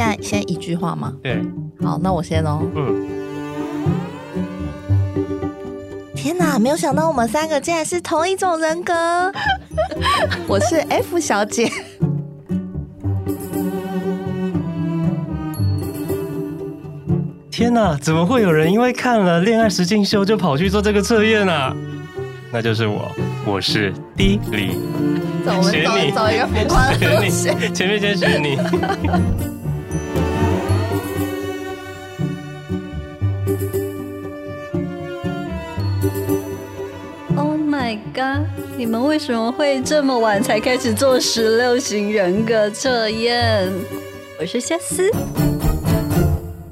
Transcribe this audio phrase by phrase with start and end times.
[0.00, 1.12] 现在先一句话吗？
[1.22, 1.42] 对，
[1.84, 2.62] 好，那我先哦。
[2.74, 3.06] 嗯。
[6.16, 8.94] 天哪，没有想到我们三个竟然是同一种人格。
[10.48, 11.70] 我是 F 小姐。
[17.50, 21.76] 天哪，怎么会有人因为看了《恋爱实境秀》就跑去做这个测验呢？
[22.50, 23.12] 那就是我，
[23.44, 24.78] 我是 D 李。
[25.44, 27.54] 走，我们走走一个浮夸的路线。
[27.74, 28.56] 前面先选你。
[38.76, 43.70] 你们为什么会这么晚才开始做十六型人格测验？
[44.38, 45.10] 我是夏思。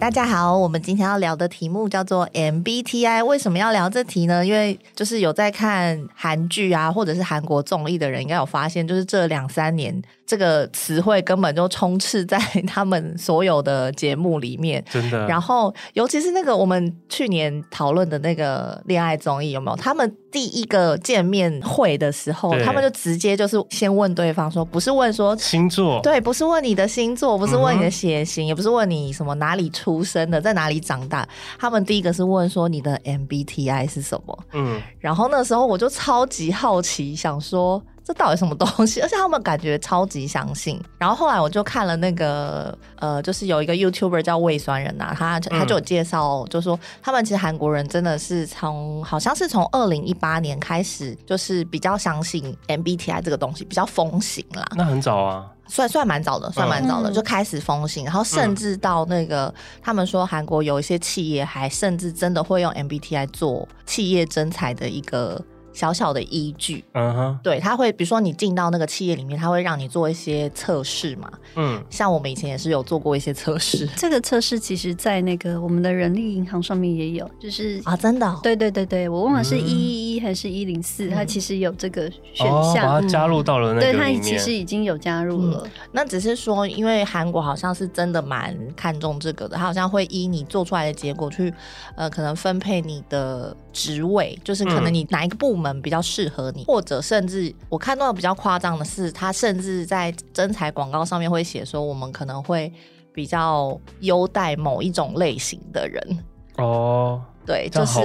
[0.08, 3.22] 大家好，我们今天要聊的题目叫做 MBTI。
[3.22, 4.42] 为什么要聊这题呢？
[4.42, 14.83] 因为就是有在看韩剧啊，或者是韩国综艺的人，应该有发现，就是这两三年这个词汇根本就充斥在他们所有的节目里面。
[14.88, 15.27] 真的。
[15.27, 19.77] 然后，尤其是那个我们去年讨论的那个恋爱综艺，有没有？
[19.77, 29.97] 他们第一个见面会的时候，他们就直接就是先问对方说，不是问说星座，对，不是问你的星座，不是问你的血型，嗯、也不是问你什么哪里出。
[29.98, 31.28] 出生的在哪里长大？
[31.58, 34.38] 他们第一个是问说你的 MBTI 是什么？
[34.52, 39.00] 嗯，然后那时候我就超级好奇，想说这到底什么东西？
[39.02, 40.80] 而且他们感觉超级相信。
[40.98, 54.64] 然后后来我就看了那个呃，就是有一个 YouTuber 叫胃酸人啊，他他就有介绍，就说他们其实韩国人真的是从好像是从二零一八年开始，就是比较相信 MBTI 这个东西，比较风行啦。
[54.77, 55.46] 那很早啊。
[55.69, 65.41] 算算蛮早的，算蛮早的，嗯、就开始风行，然后甚至到那个，嗯、他们说韩国有一些企业还甚至真的会用 MBTI 做企业征才的一个。
[65.78, 73.88] 小小的依据，嗯哼，对，他会比如说你进到那个企业里面，他会让你做一些测试嘛，嗯，像我们以前也是有做过一些测试。
[73.94, 85.62] 这个测试其实，在那个我们的人力银行上面也有，就是啊，真的、哦，对对对对，我忘了是一一一还是一零四，它其实有这个选项，哦、把它加入到了那个、嗯、对，它其实已经有加入了。
[85.64, 91.55] 嗯、那只是说，因为韩国好像是真的蛮看重这个的，他好像会依你做出来的结果去，
[91.94, 95.67] 呃，可能分配你的职位，就是可能你哪一个部门。
[95.83, 102.73] 比较适合你，或者甚至我看到比较夸张的是，他甚至在征才广告上面会写说，我们可能会
[103.12, 106.18] 比较优待某一种类型的人
[106.56, 107.23] 哦。
[107.46, 107.98] 对，就是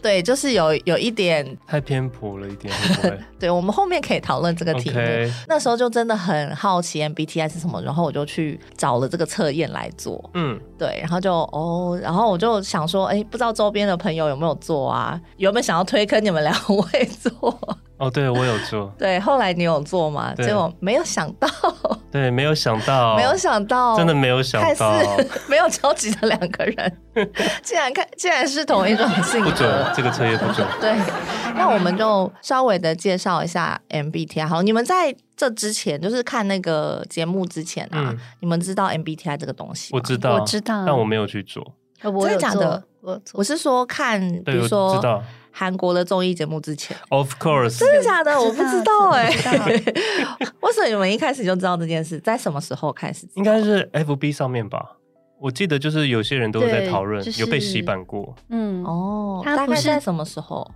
[0.00, 3.18] 对，就是有有一点太偏颇了一点会不会？
[3.38, 4.96] 对，我们后面可以讨论这个题目。
[5.46, 10.30] 那时候就真的很好奇 MBTI 是什么，然后我就去找了这个测验来做。
[10.32, 15.20] 嗯，对，然后就哦，然后我就想说，哎，不知道周边的朋友有没有做啊？
[15.36, 17.58] 有没有想要推坑你们两位做？
[17.98, 18.92] 哦，对，我有做。
[18.98, 20.34] 对，后来你有做吗？
[20.36, 21.48] 结果没有想到。
[22.10, 26.98] 对，没有想到，没有想到，真的没有想到，是没有交集的两个人，
[27.62, 29.50] 竟然看，竟然是同一种性格。
[29.50, 30.66] 不准，这个测验不准。
[30.78, 30.94] 对，
[31.56, 34.46] 那我们就稍微的介绍一下 MBTI。
[34.46, 39.98] 好，你们在这之前，就是看那个节目之前啊，嗯、你们知道 MBTI 这个东西吗？
[39.98, 41.74] 我知道，我知道，但我没有去做。
[42.00, 42.82] 真的假的？
[43.00, 45.22] 我我是说看，比如说。
[45.58, 48.38] 韩国的综艺节目之前，Of course，真的假的？
[48.38, 49.70] 我不知道哎、欸。
[50.60, 52.20] 为什么你们一开始就知道这件事？
[52.20, 53.26] 在什么时候开始？
[53.36, 54.98] 应该是 FB 上面吧。
[55.40, 58.36] 我记得就是有些人都在讨论，就是、有被洗版过。
[58.50, 60.70] 嗯哦，大概在什么时候？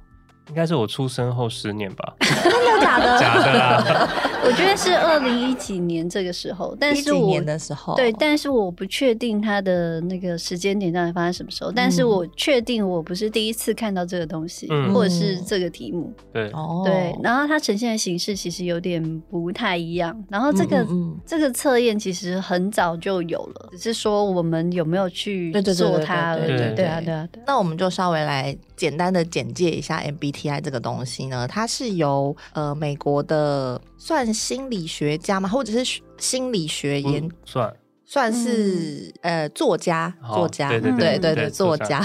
[0.50, 2.14] 应该是我出生后十年吧？
[2.20, 3.18] 真的假的？
[3.18, 4.08] 假的啦！
[4.44, 11.70] 我觉得是二零一几年这个时候，但是我一几年的时候，对，但是我不确定它的那个时间点到底发生什么时候。
[11.70, 16.12] 嗯、但是我确定我不是第一次看到这个东西，嗯、或者是这个题目。
[16.32, 16.50] 对，
[16.84, 17.16] 对。
[17.22, 20.16] 然后它呈现的形式其实有点不太一样。
[20.28, 26.74] 然后这个嗯嗯嗯这个测验其实很早就有了，只是说我们有没有去做它而已。
[26.74, 27.28] 对啊，对啊。
[27.46, 30.62] 那我们就稍微来简单的简介一下 MBTI。
[30.62, 35.46] 这个东西呢，它是由呃美国的算心理学家吗？
[35.46, 37.76] 或者是心理学研、嗯、算。
[38.06, 40.68] 算是、嗯、呃作家作家。
[40.70, 42.02] 对对对对对作家。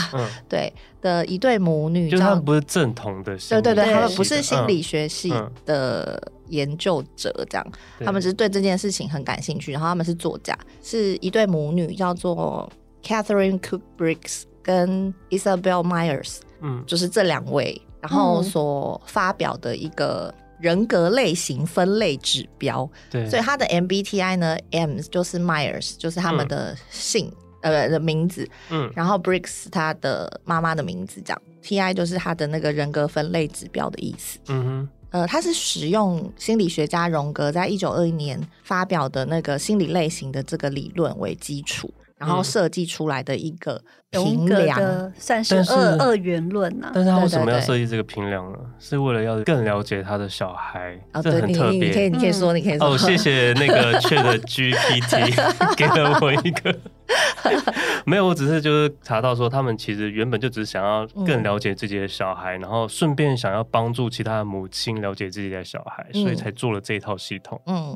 [0.48, 0.72] 对
[1.02, 5.34] 的一对母女，就他们不是正统的对对对，他们不是心理学系
[5.66, 7.68] 的研究者，这样、
[8.02, 12.72] 他们只是对这件事情很感兴趣，然后他们是作家，是一对母女，叫做
[13.04, 17.82] Catherine Cook Briggs 跟 Isabel Myers，嗯，就是这两位。
[18.02, 41.92] 然后所发表的一个人格类型分类指标，对，所以他的 MBTI 呢，M 就是 Myers，就是他们的姓、嗯、呃的名字，嗯，然后 Briggs 他的妈妈的名字，这样，TI 就是他的那个人格分类指标的意思，嗯哼，呃，他是使用心理学家荣格在一九二一年发表的那个心理类型的这个理论为基础。
[42.18, 46.92] 然后设计出来的一个评量，嗯、算是二二元论呐。
[46.94, 48.60] 但是他为什么要设计这个平量呢？
[48.80, 51.88] 是为了要更了解他的小孩，哦、这很特别。
[51.88, 52.88] 你可以，你可以说，你可以说。
[52.88, 56.74] 哦，谢谢那个 ChatGPT 给了我一个。
[58.06, 67.62] 没有，我只是就是查到说，他们其实原本就只是想要更了解自己的小孩，嗯、然后顺便想要帮助其他的母亲了解自己的小孩，嗯、所以才做了这一套系统。
[67.66, 67.96] 嗯。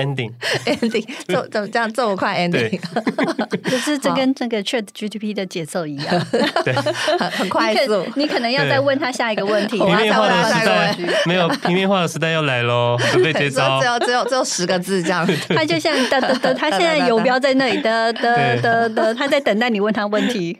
[0.00, 2.80] ending，ending，怎怎么这样这么快 ending？
[3.70, 6.26] 就是这跟这个 Chat GPT 的节奏一样，
[6.64, 8.06] 对，很很快速。
[8.16, 9.78] 你可能要再问他下一个问题。
[9.78, 13.80] 平面化的时代 没有，平面化的时代要来喽，准备接招。
[13.80, 15.26] 只有只有只有十个字这样。
[15.48, 20.58] 他就像的的的，他现在游标在那里的的的的，他在等待你问他问题。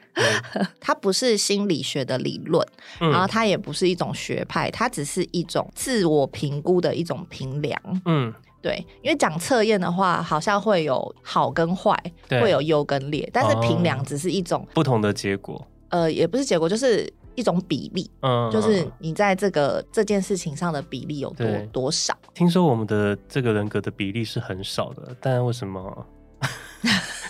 [0.81, 2.67] 它不是心理学的理论，
[2.99, 7.81] 然后它也不是一种学派，它只是一种自我评估的一种评量。
[8.05, 8.33] 嗯。
[8.63, 11.97] 对，因为讲测验的话，好像会有好跟坏，
[12.29, 15.67] 对会有优跟劣，但是评量只是一种、哦、不同的结果。
[15.89, 18.09] 呃，也不是结果，就是一种比例。
[18.23, 22.17] 嗯，就是你在这个这件事情上的比例有多多少？
[22.35, 26.07] 听说我们的这个人格的比例是很少的，但为什么？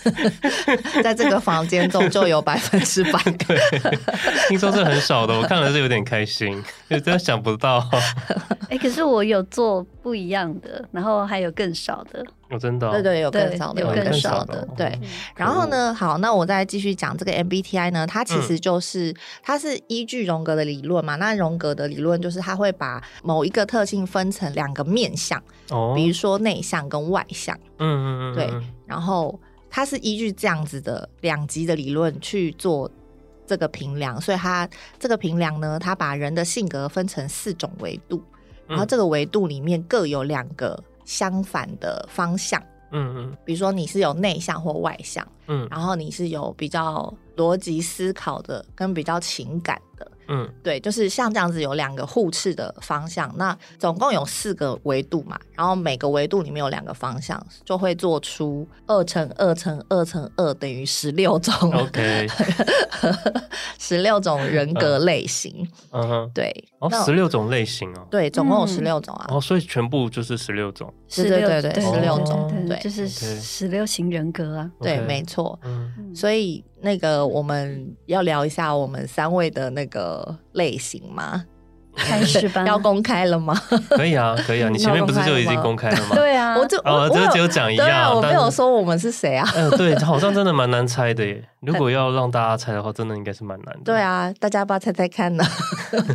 [1.03, 3.59] 在这个房间中就有百分之百，对，
[4.49, 7.87] 听说是很少的，我看了是有点开心， 就真的想不到。
[8.69, 14.87] 哎、欸，可是我有做不一样的，然后还有更少的，我、哦、真的、哦，对对，有更少的，有更少的，对。
[15.03, 28.51] 嗯、然后呢，好，那我再继续讲这个 MBTI 呢，它其实就是、嗯、它是依据荣格的理论嘛，那荣格的理论就是它会把某一个特性分成两个面向，哦，比如说内向跟外向，嗯嗯嗯，对，
[28.90, 29.38] 然后。
[29.72, 32.90] 它是依据这样子的两极的理论去做
[33.46, 38.20] 这个评量，所以它这个评量呢，它把人的性格分成四种维度，
[38.66, 42.60] 然后这个维度里面各有两个相反的方向。
[42.90, 50.10] 嗯嗯，比如说你是有内向或外向，嗯，然后你是有比较逻辑思考的，跟比较情感的。
[50.31, 62.29] 嗯，对，就是像这样子有两个互斥的方向，那总共有四个维度嘛，然后每个维度里面有两个方向，就会做出二乘二乘二乘二等于十六种，OK，
[63.79, 66.09] 十六种人格类型，嗯。
[66.09, 76.65] 哼，对，哦，十六种类型哦，对，总共有十六种啊，哦，所以全部就是十六种，是，对对对，十六种，对，就是十六型人格啊，对，没错，嗯，所以。
[76.83, 81.45] 那个我们要聊一下我们三位的那个类型吗？
[81.96, 83.54] 开始吧，要公开了吗？
[83.90, 86.14] 可以啊，可以啊， 你前面不是就已经公开了吗？
[86.14, 89.48] 对啊，我就我，这只有讲一样，我没有说我们是谁啊。
[89.54, 91.42] 嗯，对， 好像真的蛮难猜的耶。
[91.60, 93.81] 如果要让大家猜的话，真的应该是蛮难的。
[93.84, 95.44] 对啊，大家要不要猜猜看呢？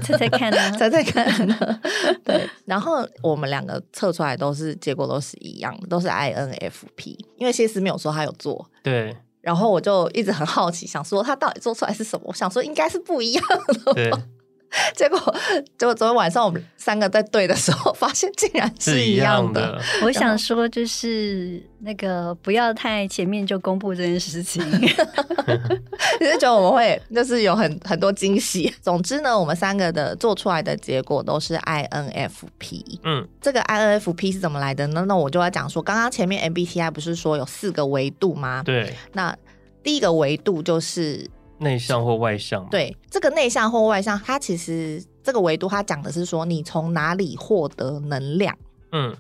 [0.01, 0.57] 猜猜看呢？
[0.77, 1.80] 猜猜看呢？
[2.25, 8.66] 对，然后我们两个测出来都是结果都是一样的，都是 INFP，因为谢思没有说他有做。
[8.83, 9.16] 对。
[9.42, 12.24] 然后我就一直很好奇，想说他到底做出来是什么？
[12.25, 13.44] 我想说应该是不一样
[13.86, 13.94] 的。
[13.94, 14.12] 对。
[14.96, 15.18] 结果，
[15.78, 19.62] 结果昨天晚上我们三个在对的时候， 发现竟然是一样的。
[19.62, 24.62] 样的我想说，就是那个不要太前面就公布这件事情。
[26.20, 28.74] 你是觉得我们会就是有很很多惊喜？
[28.82, 33.00] 总之呢，我们三个的做出来的结果都是 INFP。
[33.04, 35.06] 嗯，这个 INFP 是怎么来的呢？
[35.08, 38.62] 那我就要讲说，刚刚前面 MBTI 不是说有四个维度吗？
[38.66, 38.94] 对。
[39.13, 39.36] 那
[39.84, 41.30] 第一个维度就是。
[41.58, 42.66] 内向或外向？
[42.70, 48.58] 对，这个内向或外向，它其实这个维度，它讲的是说你从哪里获得能量，
[48.92, 49.16] 嗯，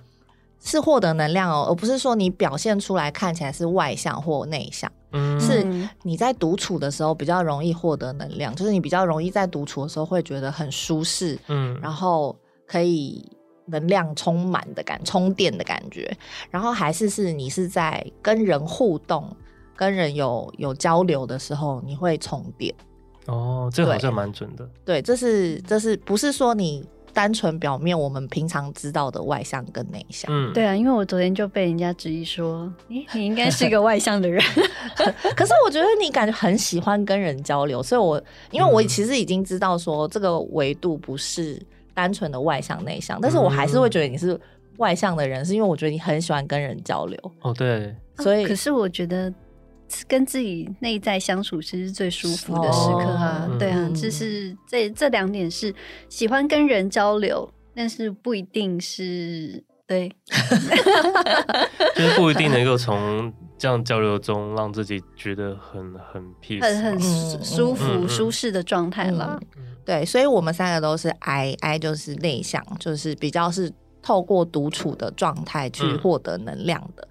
[0.61, 5.65] 是获得能量哦，而不是说你表现出来看起来是外向或内向，嗯，是
[6.03, 12.35] 你在独处的时候比较容易获得能量，就是你比较容易在独处的时候会觉得很舒适，嗯，然后
[12.67, 13.25] 可以
[13.67, 16.15] 能量充满的感，充电的感觉，
[16.51, 19.35] 然后还是是你是在跟人互动。
[19.75, 22.73] 跟人有有交流的时候，你会重叠
[23.27, 24.67] 哦，这个好像蛮准的。
[24.83, 30.29] 对，这是这是不是说你单纯表面我们平常知道的外向跟内向？
[30.31, 34.43] 嗯，对啊，因为我昨天就被人家质疑说，你你应该是一个外向的人，
[35.35, 41.59] 可是我觉得你感觉很喜欢跟人交流，所以我因为我其实已经知道说这个维度不是
[41.93, 44.39] 单纯的外向内向，但是我还是会觉得你是
[44.77, 47.17] 外向的人，是因为我觉得你很喜欢跟人交流。
[47.41, 49.33] 哦，对，所以、啊、可是我觉得。
[50.07, 55.73] 跟自己内在相处其实是最舒服的时刻啊，哦、对啊，就、嗯、是这这两点是
[56.09, 60.11] 喜欢跟人交流，但是不一定是对，
[61.95, 66.99] 就是不一定能够从这样交流中让自己觉得很很 peace，很很
[67.43, 69.39] 舒服、嗯、舒适的状态了。
[69.85, 77.07] 对，所以我们三个都是 I，I 就是内向，就是比较是透过独处的状态去获得能量的。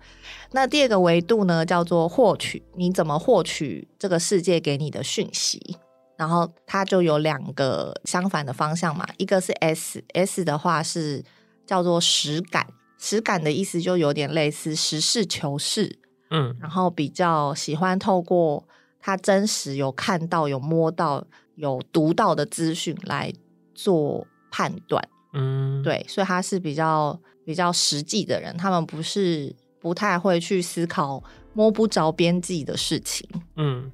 [0.55, 5.77] 嗯、那第二个维度呢，叫做获取，你怎么获取这个世界给你的讯息？
[6.17, 11.25] 然后它就有两个相反的方向嘛，一个是 S，S 的话是
[11.67, 12.65] 叫做实感，
[12.99, 15.99] 实感的意思就有点类似实事求是，
[16.31, 18.65] 嗯，然后比较喜欢透过
[19.01, 23.33] 他真实有看到、有摸到、有读到的资讯来
[23.75, 29.53] 做判断，嗯，对，所以他是比较比较实际的人，他们不是
[29.85, 31.23] 不太会去思考
[31.53, 33.91] 摸不着边际的事情，嗯。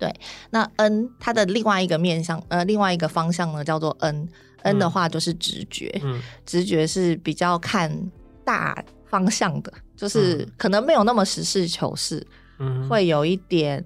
[0.00, 0.12] 对，
[0.50, 7.92] 那 N 它的另外一个面向，呃，另外一个方向呢，叫做 N，N、嗯、的话就是直觉，嗯、直觉是比较看
[8.44, 12.24] 大方向的，就是可能没有那么实事求是，
[12.60, 13.84] 嗯，会有一点，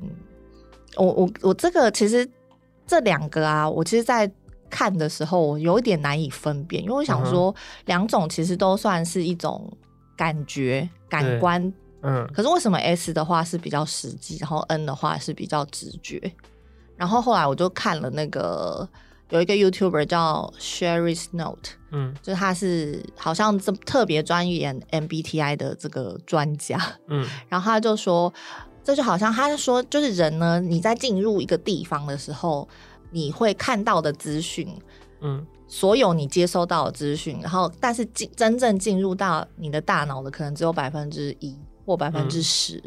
[0.97, 2.29] 我我我这个其实
[2.87, 4.31] 这两个啊，我其实在
[4.69, 7.55] 看的时候，我有一点难以分辨，因为我想说，
[7.87, 9.73] 两种其实都算是一种
[10.15, 11.73] 感觉、感官。
[12.03, 16.21] 嗯，可是为什么 S 的话是比较实际，然后 N 的话是比较直觉？
[16.97, 18.89] 然后后来我就看了那个
[19.31, 26.77] 有一个 YouTuber 叫 Sherry's Note，嗯，就是他是好像这特别专研 MBTI 的这个专家，
[27.09, 28.33] 嗯，然后他就说，
[28.83, 32.69] 这就好像他说，就是人呢，你在进入一个地方的时候，
[33.11, 34.69] 你会看到的资讯，
[35.21, 41.57] 嗯，所有你接收到的资讯，然后但是进真正进入到你的大脑的可能只有百分之一。
[41.85, 42.81] 或百分之十，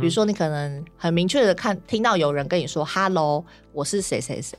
[0.00, 4.56] 比如说你可能很明确的看听到有人跟你说 “hello”，我是谁谁谁，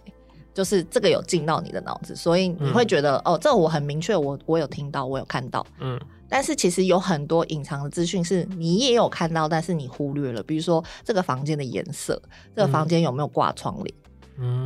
[0.53, 12.21] 就是这个有进到你的脑子，所以你会觉得、嗯、哦，这我很明确，我我有听到，我有看到，嗯，但是其实有很多隐藏的资讯是你也有看到，但是你忽略了，比如说这个房间的颜色，
[12.55, 14.08] 这个房间有没有挂窗帘，嗯，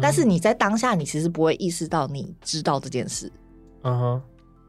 [0.02, 3.32] 但是你在当下你其实不会意识到你知道这件事，
[3.84, 4.22] 嗯哼，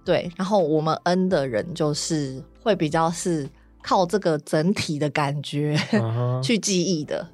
[0.05, 3.49] 对，然后我们 N 的人就是会比较是。
[3.87, 6.01] 靠这个整体的感觉、uh
[6.41, 6.43] huh.
[6.43, 7.29] 去记忆的，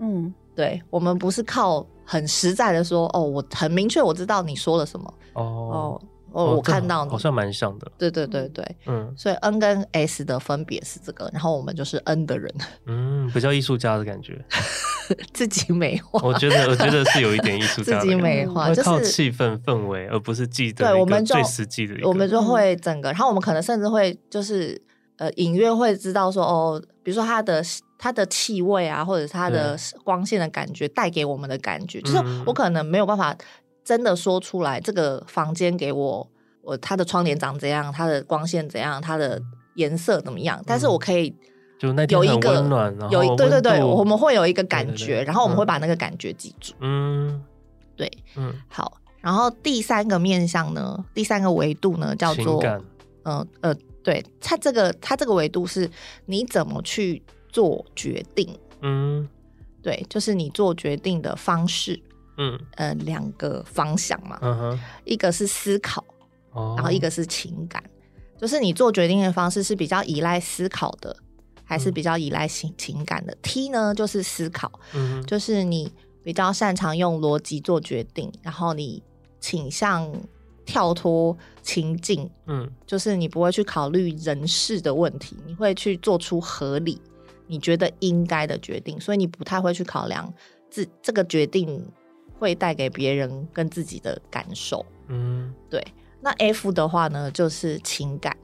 [0.00, 5.46] 嗯，对，我们不是靠很实在的说，哦，我很明确，我知道你说了什么，oh.
[5.46, 6.02] 哦，
[6.36, 14.38] 哦，我看到你，好像蛮像的，对对对对，嗯，所以 N 跟 S 的分别是这个，然后我们就是 N 的人， 嗯，比较艺术家的感觉，
[15.32, 24.80] 自己美化，我觉得我觉得是有一点艺术家的自己美化，就是靠气氛氛围，而不是记得对，我们最实际的，我们就会整个，然后我们可能甚至会就是。
[25.18, 27.64] 呃，隐约会知道说哦，比如说它的
[27.98, 29.74] 它的气味啊，或者是它的
[30.04, 33.34] 光线的感觉带给我们的感觉，嗯、就是我可能没有办法
[33.86, 36.28] 真的说出来，这个房间给我
[36.62, 39.40] 我它的窗帘长怎样，它的光线怎样，它的
[39.76, 41.32] 颜色怎么样，但是我可以
[41.78, 42.56] 就那有一个
[43.10, 46.74] 有一对对对，我们会有一个感觉，然后我们会把那个感觉记住。
[46.80, 47.40] 嗯，
[47.96, 52.60] 对，嗯，好，然后第三个面向呢，第三个维度呢，叫做
[53.22, 53.70] 嗯呃。
[53.70, 53.76] 呃
[54.06, 55.90] 对，它这个它这个维度是
[56.26, 59.28] 你怎么去做决定，嗯，
[59.82, 62.00] 对，就是你做决定的方式，
[62.36, 62.58] 嗯。
[62.76, 66.04] 呃，两个方向嘛，嗯，一个是思考，
[66.52, 67.82] 哦，然后一个是情感，
[68.38, 71.16] 就是你做决定的方式是比较依赖思考的，
[71.64, 73.32] 还是比较依赖情情感的？
[73.32, 79.02] 嗯，T 呢就是思考，嗯，就是你比较擅长用逻辑做决定，然后你
[79.40, 80.12] 倾向。
[80.68, 87.00] 跳脱情境，嗯，就是你不会去考虑人事的问题，你会去做出合理、
[87.46, 90.28] 你觉得应该的决定，所以你不太会去考量
[90.68, 91.80] 自这个决定
[92.38, 95.82] 会带给别人跟自己的感受，嗯，对。
[96.20, 98.36] 那 F 的话呢，就是情感，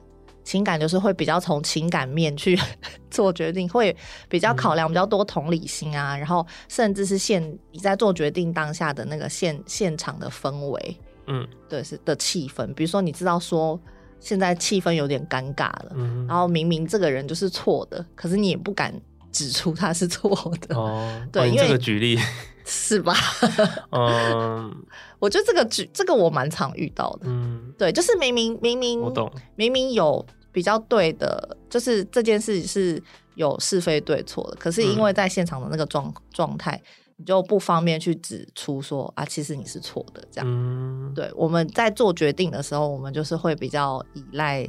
[0.43, 2.57] 情感就是会比较从情感面去
[3.11, 3.95] 做决定，会
[4.29, 10.97] 比较考量比较多同理心啊，嗯、然后甚至是现你在做决定当下的那个现现场的氛围。
[11.27, 12.73] 嗯，对，是的气氛。
[12.73, 13.79] 比如说，你知道说
[14.19, 18.93] 现在气氛有点尴尬了，嗯、然后明明这个人就是错的，可是你也不敢
[19.31, 20.31] 指出他是错
[20.67, 20.75] 的。
[20.77, 22.17] 哦， 对，因为这个举例
[22.65, 23.13] 是吧？
[23.91, 24.85] 嗯，
[25.19, 27.27] 我觉得这个举这个我蛮常遇到的。
[27.27, 33.01] 嗯，对，就是明明明明我懂，明明有比较对的，就是这件事是
[33.35, 36.81] 有是非对错的，可是因为在现场的那个状状态。
[37.15, 40.47] 你就不方便去指出说啊，其实你是错的这样。
[40.49, 44.67] 嗯，对，我们在做决定的时候，我们就是会比较依赖，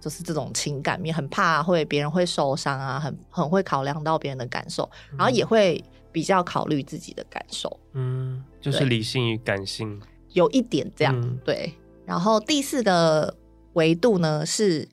[0.00, 7.80] 就是这种情感面，很怕会别人会受伤啊，很很会考量到别人的感受，然后也会比较考虑自己的感受。
[7.94, 10.00] 嗯，就是理性与感性
[10.32, 11.14] 有一点这样。
[11.20, 11.72] 嗯，对。
[12.04, 13.36] 然后第四个
[13.74, 14.88] 维度呢，是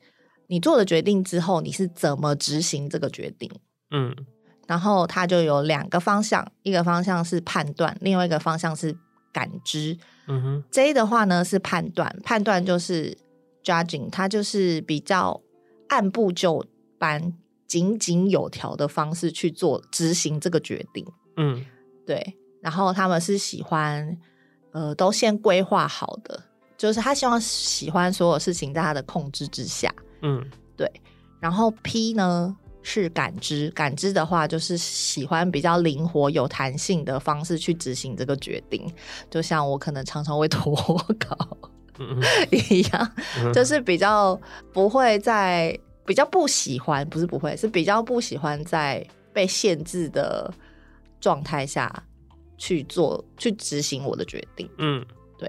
[0.48, 3.50] 你做了决定之后，你是怎么执行这个决定？
[3.90, 4.14] 嗯。
[4.66, 8.96] 然后它就有两个方向，一个方向是判断，另外一个方向是
[9.32, 9.96] 感知。
[10.26, 13.16] 嗯哼，J 的话呢是判断，判断就是
[13.62, 15.40] judging，它就是比较
[15.88, 16.64] 按部就
[16.98, 17.32] 班、
[17.66, 21.06] 井井有条的方式去做执行这个决定。
[21.36, 21.64] 嗯，
[22.06, 22.36] 对。
[22.60, 24.16] 然后他们是喜欢，
[24.72, 26.42] 呃，都先规划好的，
[26.76, 29.94] 就是他希望喜欢所有事情在他的控制之下。
[30.22, 30.44] 嗯，
[30.76, 30.90] 对。
[31.38, 38.90] 然后 P 呢是感知，感知的话就是喜欢比较灵活、有弹性的方式去执行这个决定。
[39.30, 40.74] 就像我可能常常会拖
[41.20, 41.36] 稿
[42.50, 43.12] 一样，
[43.52, 44.38] 就是比较
[44.72, 50.52] 不会在比较不喜欢，不是不会，是比较不喜欢在被限制的
[51.20, 51.92] 状态下。
[52.58, 55.04] 去做去执行我的决定，嗯，
[55.38, 55.46] 对，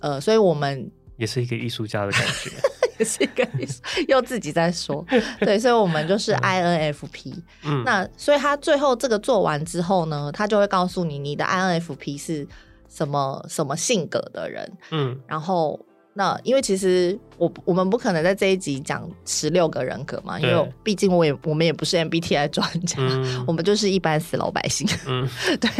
[0.00, 2.50] 呃，所以我们也是一个艺术家的感觉，
[2.98, 5.06] 也是一个艺术，又自己在说，
[5.38, 12.44] 对，所以我们就是 INFP，嗯，那所以他最后这个做完之后呢，他就会告诉你你的 INFP 是
[12.88, 15.78] 什么什么性格的人，嗯，然后。
[16.20, 25.26] 那因为其实我我们不可能在这一集讲十六个人格嘛，因为毕竟我也我们也不是 MBTI 专家，嗯， 我们就是一般死老百姓，嗯，
[25.58, 25.70] 对，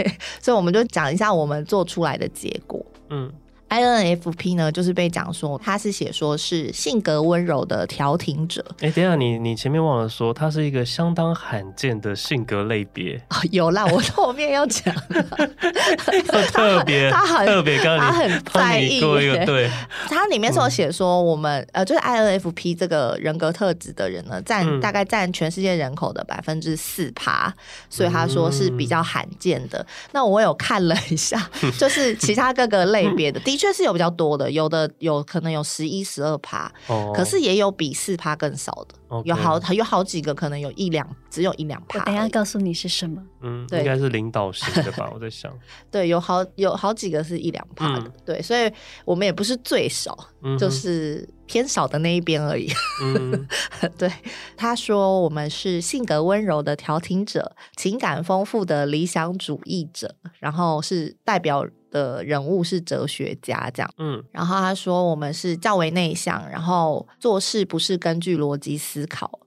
[0.40, 3.30] 所以我们就讲一下我们做出来的结果，嗯。
[3.70, 8.64] INFP 呢，就是被讲说他是写说是性格温柔的调停者。
[8.80, 13.14] 哎、欸，等一下，你你前面忘了说，他是一个相当罕见的性格类别。
[13.28, 14.92] 哦，有啦，我后面要讲，
[16.52, 18.98] 特别 他很特别，刚刚他很在意。
[19.46, 19.70] 对，
[20.08, 27.54] 他里面是有写说，我们、嗯、呃，就是 INFP 这个人格特质的人呢，占、嗯、大概占全世界人口的百分之四趴，
[27.88, 29.86] 所以他说是比较罕见的、嗯。
[30.10, 31.48] 那我有看了一下，
[31.78, 33.56] 就是其他各个类别的第。
[33.61, 36.73] 确实有比较多的，有的有可能有十一、十二趴，
[37.14, 39.25] 可是也有比四趴更少的，okay.
[39.26, 41.99] 有好有好几个可能有一两，只有一两趴。
[41.99, 45.11] 我等一下告诉你是什么，嗯，应该是领导型的吧？
[45.12, 45.52] 我在想，
[45.93, 48.73] 对，有好有好几个是一两趴的、嗯，对，所以
[49.05, 52.67] 我们也不是最少，嗯、就是偏少的那一边而已。
[53.02, 53.47] 嗯、
[53.99, 54.11] 对，
[54.57, 61.66] 他说我们是性格温柔的调停者，情感丰富的理想主义者，然后是代表。
[61.90, 69.40] 的人物是哲学家，这样，嗯，然后他说我们是较为内向，然后做事不是根据逻辑思考，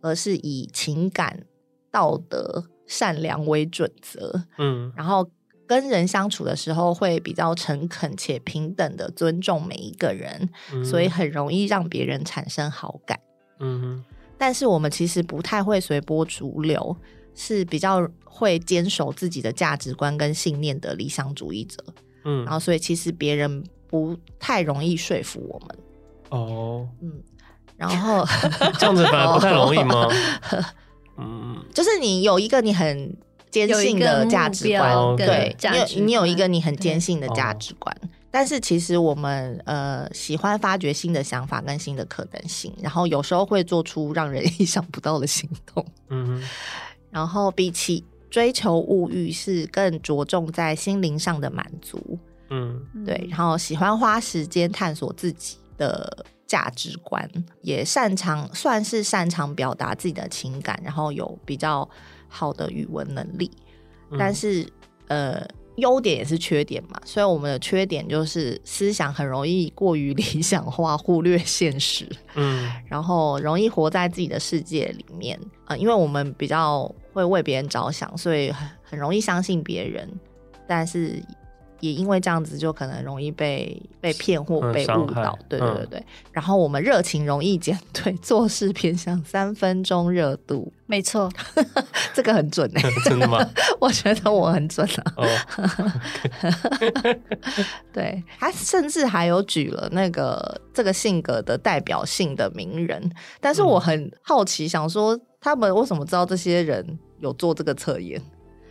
[0.00, 1.44] 而是以情感、
[1.90, 5.28] 道德、善良为准则，嗯，然后
[5.66, 13.20] 跟人相处的时候会比较诚恳且平等的尊重每一个人，嗯，所以很容易让别人产生好感，
[13.58, 14.02] 嗯，
[14.38, 16.96] 但是我们其实不太会随波逐流。
[17.42, 21.82] 是比较会坚守自己的价值观跟信念的理想主义者，
[22.24, 25.78] 嗯，然后所以其实别人不太容易说服我们，
[26.28, 27.14] 哦，嗯，
[27.78, 28.26] 然后
[28.78, 30.06] 这样子反而不太容易吗？
[31.16, 33.16] 嗯，就是你有一个你很
[33.50, 37.96] 坚信的价值观，对，你有你有一个你很坚信的价值观，
[38.30, 46.42] 但是其实我们呃喜欢发掘新的想法跟新的可能性，然后有时候会做出让人意想不到的行动，嗯。
[47.10, 52.18] 然后比起追求物欲，是更着重在心灵上的满足。
[52.50, 53.26] 嗯，对。
[53.30, 57.28] 然后喜欢花时间探索自己的价值观，
[57.62, 61.88] 也擅长算是擅长表达自己的情感，然后有比较
[62.28, 63.50] 好的语文能力。
[64.10, 64.66] 嗯、但是，
[65.08, 65.46] 呃。
[65.80, 80.08] 优点也是缺点嘛，所以我们的缺点就是思想很容易过于理想化，忽略现实，嗯，然后容易活在自己的世界里面啊、呃，因为我们比较会为别人着想，所以很很容易相信别人，
[80.68, 81.22] 但是。
[81.80, 86.04] 也因为这样子，就可能容易被被骗或被误导，对对对对、嗯。
[86.32, 91.30] 然后我们热情容易减退，做事偏向三分钟热度，没错，
[92.14, 93.38] 这个很准哎、欸， 真的吗？
[93.80, 95.14] 我觉得我很准啊。
[95.16, 95.26] 哦、
[97.92, 108.20] 对，他甚至还有举了那个这个性格的代表性的名人，但是我很好奇，想说他们为什么知道这些人有做这个测验？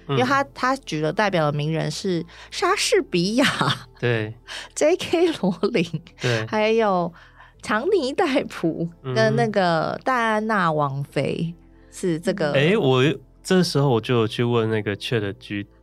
[0.09, 3.45] 因为他他举的代表的名人是莎士比亚，
[3.99, 4.33] 对
[4.75, 5.31] ，J.K.
[5.41, 7.13] 罗琳，对，还有
[7.61, 11.53] 强尼戴普跟那个戴安娜王妃，
[11.91, 12.53] 是这个。
[12.53, 13.03] 哎，我
[13.43, 14.95] 这时候我就有去问那个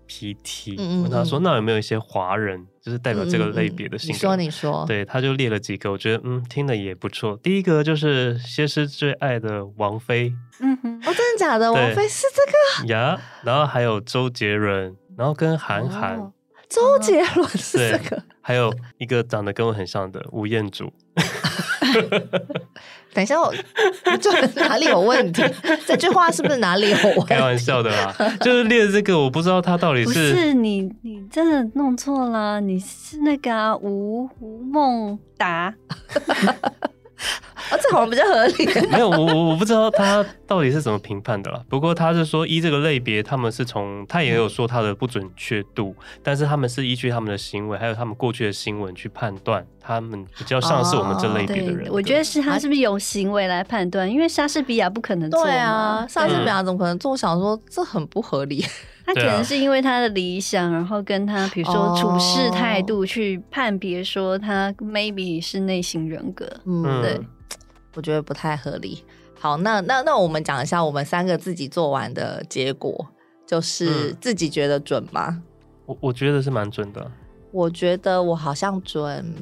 [0.06, 2.66] ChatGPT，问他说，那有没有一些华人？
[2.80, 4.14] 就是代表这个类别的性格。
[4.14, 7.36] 你说，你说，对，他就列了几个，我觉得嗯，听的也不错。
[7.42, 11.72] 第一个就是谢师最爱的王菲，嗯哼，哦，真的假的？
[11.72, 13.20] 王菲是这个呀？
[13.42, 16.32] 然后还有周杰伦，然后跟韩寒，哦、
[16.68, 20.92] 周杰伦是这个，还有一个长得跟我很像的吴彦祖。
[23.14, 23.46] 等一下我，
[24.04, 24.30] 我这
[24.61, 25.42] 哪里有问题？
[25.87, 27.24] 这句话是不是哪里有问题？
[27.26, 35.74] 开玩笑的啦，就是列这个，我不知道他到底是不是你，你真的弄错了，你是那个、啊、吴吴孟达。
[37.70, 38.66] 啊，这好像比较合理。
[38.90, 41.61] 没有，我我我不知道他到底是怎么评判的啦。
[41.68, 51.88] 不过他是说依这个类别，他们是从他也有说他的不准确度，嗯、但是他们是依据他们的行为，还有他们过去的新闻去判断，他们比较像是我们这类别的人。
[51.88, 54.11] 哦、我觉得是他是不是有行为来判断？
[54.11, 55.44] 因为莎士比亚不可能做。
[55.44, 57.12] 对啊，莎士比亚怎么可能做？
[57.12, 58.64] 我想说这很不合理。
[59.07, 66.44] 他可能是因为他的理想，然后跟他比如说处事态度去判别说他 maybe 是内心人格。
[66.64, 67.20] 嗯，对。
[67.96, 69.02] 我觉得不太合理。
[69.38, 73.06] 好，那那那我们讲一下我们三个自己做完的结果，
[73.46, 75.28] 就是自己觉得准吗？
[75.28, 75.42] 嗯、
[75.87, 77.11] 我我觉得是蛮准的。
[77.52, 79.35] 我觉得我好像准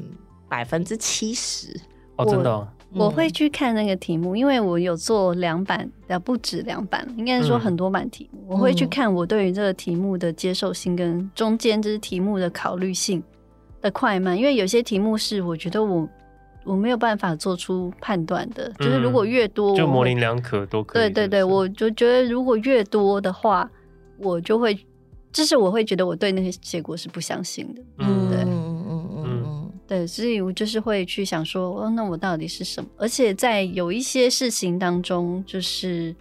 [0.49, 1.69] 百分之七十。
[2.17, 3.11] 哦，真的、哦我？
[3.11, 8.40] 会去看那个题目，因为我有做两版，呃不止两版，应该是说很多版题目。
[8.43, 13.23] 嗯、我会去看我对于这个题目的接受性跟中间这题目的考虑性
[13.81, 16.09] 的快慢，因为有些题目是我觉得我。
[16.64, 21.03] 我没有办法做出判断的，就是如果越多，就模棱两可都可以。
[21.03, 23.70] 对对对，我就觉得如果越多的话，
[24.18, 24.79] 我就会，
[25.33, 27.83] 就是我会觉得我对那些结果是不相信的。
[27.98, 32.88] 嗯，对，嗯嗯嗯嗯，对，所以我就是会去想说，哦，那我到底是什么？
[32.96, 36.14] 而且在有一些事情当中，就是。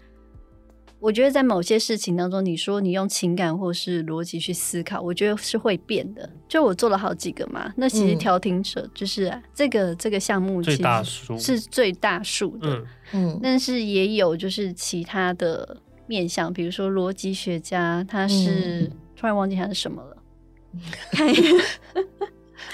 [1.03, 6.29] 我觉得在某些事情当中，你说你用情感或是逻辑去思考，我觉得是会变的。
[6.47, 10.83] 就我做了好几个嘛，那其实调停者就是、啊嗯、这个这个项目其实
[11.37, 15.75] 是最大数的，嗯，但是也有就是其他的
[16.07, 20.15] 面向，比如说逻辑学家，他是、嗯、突然忘记他是什么了，
[21.11, 21.41] 看一下，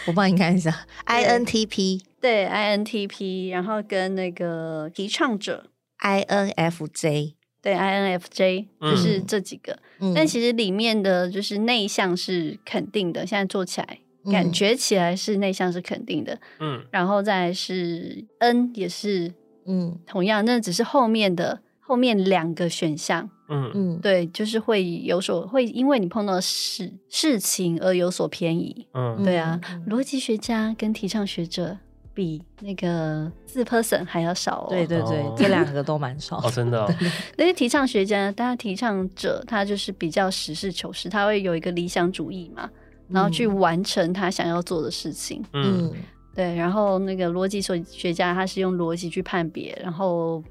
[0.05, 5.71] 我帮你看一下，INTP 对 INTP，然后跟那个提倡者。
[6.03, 7.38] INFJ。
[7.61, 13.99] 对，INFJ 就是这几个，嗯、但其实里面的就是内向是肯定的，现在做起来
[14.31, 19.33] 感觉起来是内向是肯定的，嗯，然后再是 N 也是，
[19.65, 23.71] 嗯，同样，那只是后面的后面两个选项，嗯。
[23.73, 31.77] 嗯，对，就是会有所会因为你碰到事事情而有所偏移，嗯，对啊，逻辑学家跟提倡学者。
[32.13, 34.67] 比那个四 person 还要少哦。
[34.69, 36.93] 对对对，哦、这两个都蛮少哦，真的、哦。
[37.37, 42.69] 那些提倡学家，大家提倡者，他就是比较实事求是，他会有一个理想主义嘛，
[43.07, 45.43] 然后去完成他想要做的事情。
[45.53, 45.91] 嗯，
[46.35, 46.55] 对。
[46.55, 50.43] 然后那个逻辑学家，他是用逻辑去判别，然后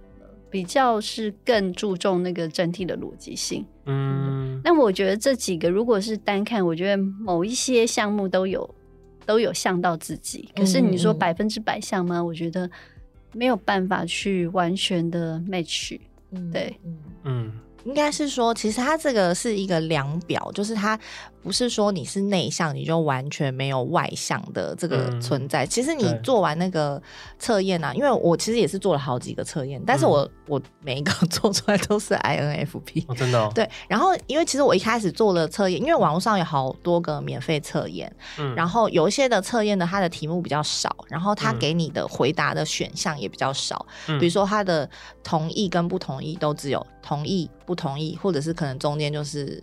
[0.50, 3.64] 比较是更注重那个整体的逻辑性。
[3.84, 8.74] 嗯，那我觉得这几个如果是单看，我觉得某一些项目都有。
[9.28, 12.16] 都有像到自己，可是你说百分之百像吗？
[12.16, 12.70] 嗯、我觉得
[13.34, 16.00] 没有办法去完全的 match。
[16.30, 16.74] 嗯，对，
[17.24, 17.52] 嗯，
[17.84, 20.98] 应该是说，其实它这个是一个量表，就是它。
[21.40, 25.64] 不是说你是内向，你就完全没有外向的这个存在。
[25.64, 27.00] 嗯、其实你做完那个
[27.38, 33.50] 测验啊，因为我其实也是做了好几个测验，但是我、嗯、我每一个 做出来都是 INFP，哦、真的、哦。
[33.54, 44.90] 对，然后因为其实我一开始做了测验，因为网络上有好多个免费测验，嗯，然后有一些的测验呢，它的题目比较少，然后它给你的回答的选项也比较少，嗯、比如说它的
[45.22, 49.62] 同意跟不同意都只有同意、不同意，或者是可能中间就是。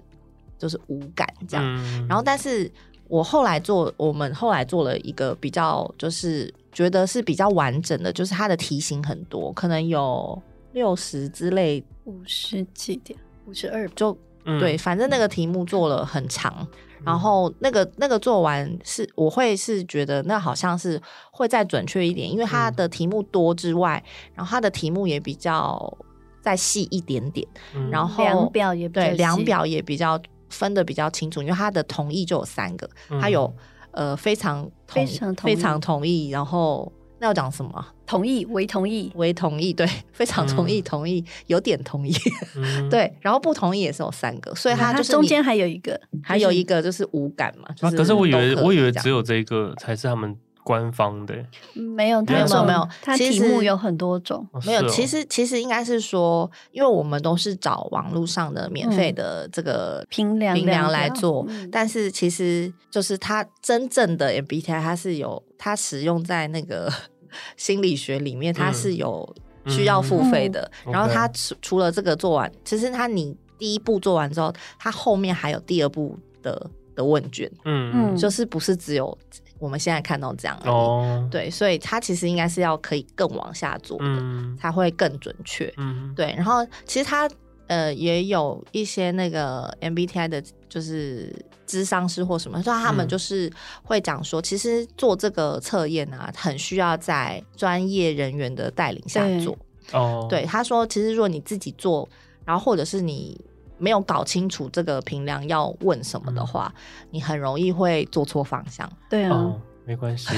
[0.57, 2.71] 就是无感这样，嗯、然后但是
[3.09, 16.65] 我后来做，我们后来做了一个比较，就是觉得是比较完整的，就是它的题型很多，可能有六十之类，五十几点，五十二，就、嗯、对，反正那个题目做了很长，
[16.99, 20.99] 嗯、然后那个那个做完是，我会是觉得那好像是
[21.31, 25.97] 会再准确一点，因为它的题目多之外，嗯、然后它的题目也比较
[26.45, 30.21] 再细一点点，嗯、然后量表也对，量表也比较。
[30.47, 32.87] 分得比较清楚，因为他的同意就有三个，
[33.19, 33.51] 他有
[33.91, 37.85] 呃非常非常非常同意，然后那要讲什么？
[38.05, 42.13] 同意、为同意、为同意，对，非常同意、同意、有点同意，
[42.89, 47.67] 对，然后不同意也是有三个，所以他就是中间还有一个，还有一个就是无感嘛。
[47.91, 50.37] 可是我以为我以为只有这个才是他们。
[50.65, 51.35] 官方的
[51.75, 52.89] 没有，没有，没有。
[53.03, 54.89] 它题目有很多种，没有。
[54.89, 66.91] 其实，其实应该是说，因为我们都是找网络上的免费的这个评量评量来做，但是其实就是它真正的 MBTI 它是有它使用在那个
[67.55, 69.35] 心理学里面，它是有
[69.67, 70.71] 需要付费的。
[70.91, 79.15] 然后它除除了这个做完，其实它你第一步做完之后，它后面还有第二步的的问卷，嗯嗯，就是不是只有。
[79.57, 85.73] 我们现在看到这样哦，对，所以它其实应该是要可以更往下做的，嗯、才会更准确。
[85.77, 86.33] 嗯，对。
[86.35, 87.29] 然后其实它
[87.67, 91.33] 呃也有一些那个 MBTI 的，就是
[91.65, 93.51] 咨商师或什么，说他们就是
[93.83, 99.57] 会讲说，其实做这个测验啊，很需要在专业人员的带领下做。
[99.93, 102.07] 哦，对，他说，其实如果你自己做，
[102.43, 103.39] 然后或者是你。
[103.77, 108.89] 没有搞清楚这个评量要问什么的话，嗯、你很容易会做错方向。
[109.09, 110.29] 对啊，哦、没关系，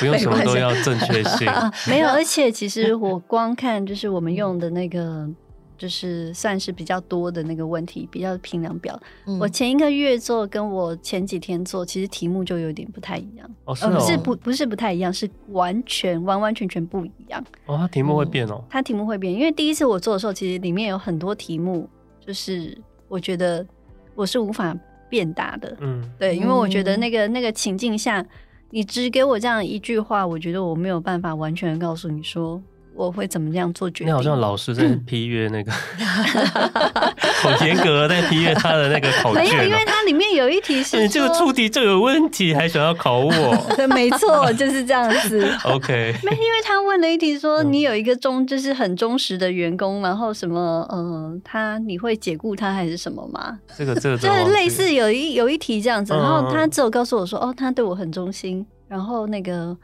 [0.00, 1.46] 不用什么都要正确性。
[1.52, 5.28] 啊、没有， 而且其实我光看就是我们用的那个。
[5.76, 8.98] 就是算是比较多的那个问题，比较评量表。
[9.26, 13.50] 嗯、我前一个月做，跟我前几天做，其实题目就有点不太一样。
[13.64, 17.44] 哦，是哦，是不不是不太一样，是完全完完全全不一样。
[17.66, 18.62] 哦，它题目会变哦。
[18.70, 21.88] 它题目会变，因为第一次我做的时候，其实里面有很多题目，
[22.24, 22.76] 就是
[23.08, 23.66] 我觉得
[24.14, 24.76] 我是无法
[25.08, 25.76] 辩答的。
[25.80, 28.24] 嗯，对，因为我觉得那个那个情境下，
[28.70, 32.62] 你只给我这样一句话，我觉得我没有办法完全告诉你说。
[32.94, 34.06] 我会怎么样做决定？
[34.06, 35.72] 你好像老师在批阅那个，
[37.42, 39.44] 好严格在批阅他的那个考卷。
[39.44, 43.56] 没有，因为它里面有一题是你这个出题就有问题，还想要考我？
[43.76, 45.50] 对，没错，就是这样子。
[45.64, 53.58] OK，没，因为他问了一题说你有一个忠，就是很忠实的员工，然后什么，嗯，他你会解雇他还是什么吗？
[53.76, 59.76] 这个这个就是类似有一有一题这样子，然后他只有告诉我说，哦，他对我很忠心，然后那个，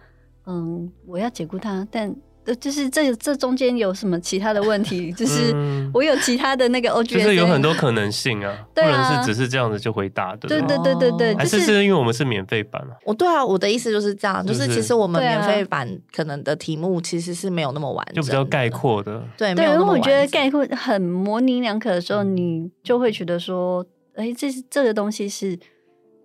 [0.47, 2.15] 嗯，我要解雇他，但。
[2.57, 5.13] 就是这这中间有什么其他的问题？
[5.13, 5.55] 就是
[5.93, 10.49] 我有其他的那个就是有很多可能性啊，不能是只是这样子就回答的。
[10.49, 12.97] 对对对对对，还是是因为我们是免费版啊？
[13.05, 19.23] 我对啊，我的意思就是这样，就是其实我们免费版可能的题目其实是没有那么完整，就比较概括的。
[19.37, 23.85] 对，对，因为我觉得概括很模棱两可的时候，你就会觉得说，
[24.15, 25.59] 哎，这是这个东西是。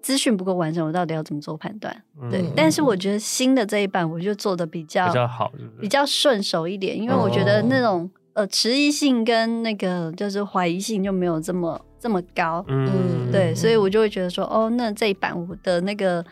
[0.06, 2.04] 资讯不够完整，我到底要怎么做判断？
[2.22, 8.04] 嗯、对，但是我觉得新的这一版我就做的比较比较好是是，比较顺手一点，因为我觉得那种、
[8.36, 12.64] 哦、呃迟疑性跟那个就是怀疑性就没有这么这么高。
[12.68, 16.24] 嗯，对，所以我就会觉得说，哦，那这一版我的那个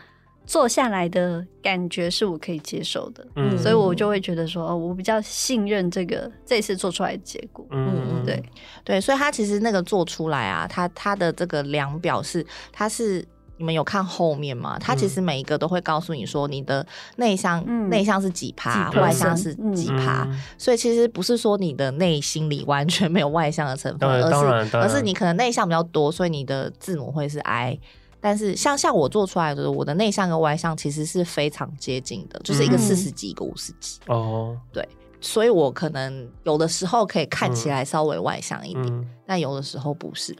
[0.46, 3.26] 做下来的感觉是我可以接受的。
[3.34, 7.66] 嗯，所以我就会觉得说，哦，我比较信任这个这次做出来的结果。
[7.72, 8.40] 嗯，对
[8.84, 13.26] 对，所以他其实那个做出来啊，他他的这个量表是他是。
[13.56, 14.76] 你们有看后面吗？
[14.80, 16.84] 它其实每一个都会告诉你说，你的
[17.16, 20.26] 内向内向是几趴，外向是几趴。
[20.58, 27.78] 所以其实不是说你的内心里完全没有外向的成分，而是而是你可能内向比较多，所以你的字母会是 I。
[28.20, 34.00] 但是像像我做出来的，我的内向跟外向其实是非常接近的，就是一个四十几，一个五十几。
[34.06, 34.88] 哦，对，
[35.20, 40.34] 所以我可能有的时候可以看起来稍微外向一点，但有的时候不是。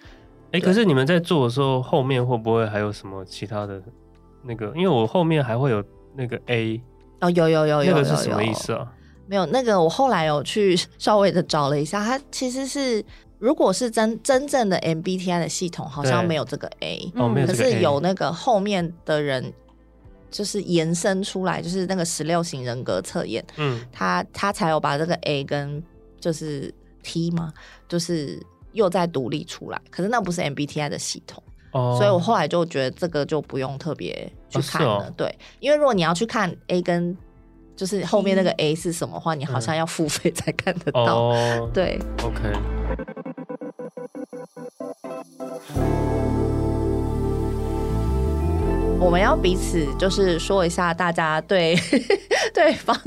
[0.55, 3.83] 哎，可是你们在做的时候，后面会不会还有什么其他的
[4.45, 4.67] 那个？
[4.77, 5.83] 因为我后面还会有
[6.15, 6.81] 那个 A
[7.21, 8.93] 哦，有有有有，那个是什么意思啊？
[9.27, 13.05] 没有，那个我后来有去稍微的找了一下，它其实是
[13.41, 17.13] 如果是真真正的 MBTI 的系统，好像没有这个 A，
[17.45, 19.53] 可是有那个后面的人
[20.31, 25.83] 就是延伸出来，就是那个十六型人格测验，嗯，他他才有把这个 A 跟
[26.21, 27.53] 就是 T 嘛，
[27.89, 28.41] 就是。
[28.75, 31.97] 又再独立出来，可是那不是 MBTI 的系统，oh.
[31.97, 35.05] 所以我后来就觉得这个就不用特别去看了。
[35.07, 37.17] Oh, 对，因为如果你要去看 A 跟
[37.75, 41.31] 就是后面那个 A 是什么话，你好像要付费才看得到。
[41.31, 41.73] Oh.
[41.73, 42.53] 对，OK。
[49.01, 51.77] 我们要彼此就是说一下大家对
[52.55, 52.99] 对方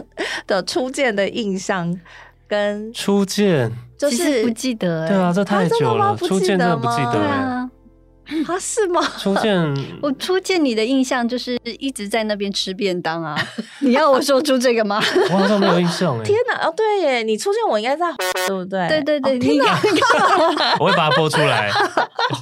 [0.46, 2.00] 的初见的印象。
[2.50, 6.16] 跟初见就是不记得，对啊，这太久了。
[6.18, 7.70] 初见真的不记得啊？
[8.48, 9.02] 啊，是吗？
[9.18, 9.58] 初见，
[10.04, 13.36] 我初见你的印象就是一直在那边吃便当啊。
[13.80, 15.02] 你要我说出这个吗？
[15.32, 16.24] 我好像没有印象哎。
[16.24, 16.68] 天哪！
[16.68, 18.06] 哦，对耶，你初见我应该在，
[18.48, 18.88] 对不对？
[18.90, 19.80] 对对对，天哪！
[20.80, 21.72] 我会把它播出来。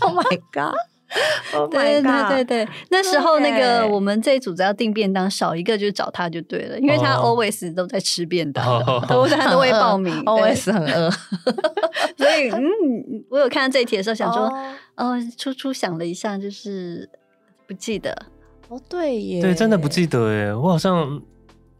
[0.01, 0.75] Oh my god！
[1.69, 8.65] 对对对对，那时候那个我们这一组只要订便当，少一个就找他就对了，因为他 always 都在吃便当，
[9.07, 11.09] 都他都会报名， always 很饿。
[12.17, 14.51] 所以嗯，我有看到这一题的时候，想说，
[14.95, 17.07] 哦，初初想了一下，就是
[17.67, 18.11] 不记得。
[18.67, 20.53] 哦，对耶，对，真的不记得耶。
[20.53, 21.21] 我好像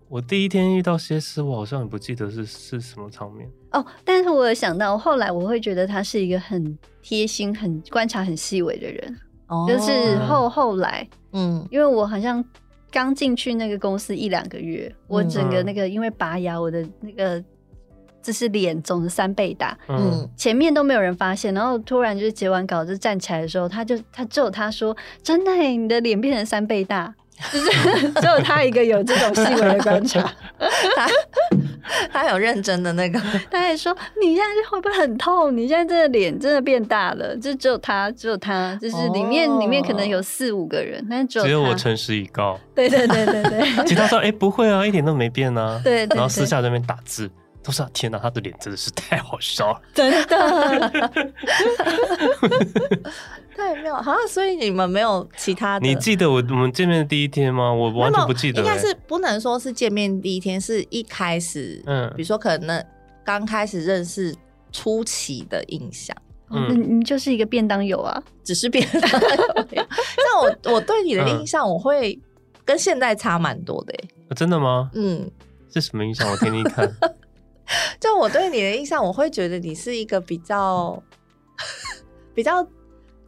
[0.08, 3.50] 我第一天遇到谢师，我好像也不记得是是什么场面。
[3.72, 6.78] 哦，但是我有想到，后来我会觉得他是一个很
[7.08, 9.16] 贴心、很观察、很细微的人。
[9.46, 12.44] 哦，就是后后来，嗯，因为我好像
[12.92, 17.40] 刚进去那个公司一两个月，嗯、我整个那个因为拔牙，我的那个
[18.24, 27.14] 就是脸肿了三倍大，嗯，前面都没有人发现，然后突然就是结完稿就站起来的时候，他就他只有他说，真的，你的脸变成三倍大。
[27.52, 30.22] 就是 只有他一个有这种细微的观察。
[31.88, 33.20] 他他有认真的那个，
[33.52, 35.56] 他还说：“你现在会不会很痛？
[35.56, 42.60] 你现在这个脸真的变大了。”就只有他，只有他，就是里面、哦、里面可能有四五个人，但只有只有我诚实以告。
[42.74, 45.80] 对对对对对，其他说：“哎、欸，不会啊，一点都没变啊。
[45.84, 47.30] 对对对”然后私下在那边打字，
[47.62, 51.12] 都是天哪，他的脸真的是太好笑了，真的。
[53.56, 55.88] 太妙好像，所以你们没有其他的？
[55.88, 57.74] 你记得我我们见面的第一天吗？
[57.74, 58.68] 我完全不记得、欸。
[58.68, 62.84] 应该是不能说是见面第一天，是一开始，嗯，比如说可能
[63.24, 64.36] 刚开始认识
[64.72, 66.16] 初期的印象。
[66.52, 69.28] 嗯，你就是一个便当友啊，只是便当友。
[69.66, 72.20] 但我我对你的印象，我会
[72.64, 74.32] 跟现在差蛮多的、欸啊。
[74.36, 74.92] 真的吗？
[74.94, 75.30] 嗯，
[75.74, 76.30] 是什么印象？
[76.30, 76.88] 我听听看。
[78.00, 81.02] 就我对你的印象，我会觉得你是一个比较
[82.36, 82.66] 比较。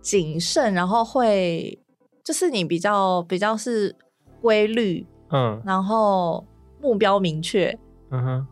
[0.08, 1.78] 谨慎，然后会
[2.24, 3.94] 就是你比较比较是
[4.42, 6.46] 规律，嗯，然后
[6.82, 7.78] 目标明确，
[8.12, 8.48] 嗯哼，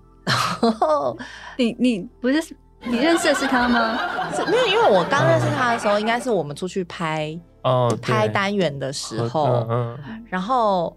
[0.62, 1.18] 然后
[1.58, 3.98] 你你不是你认识的是他吗？
[4.36, 10.94] 是，没有因为我刚认识他的时候，应该是我们出去拍哦拍单元的时候，嗯，然后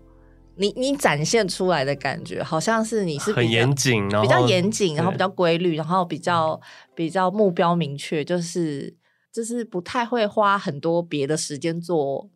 [0.56, 6.60] 你你展现出来的感觉，好像是你是很严谨，比较严谨，然后比较规律，然后比较
[6.96, 8.92] 比较目标明确，就是。
[9.32, 12.28] 就是不太会花很多别的时间做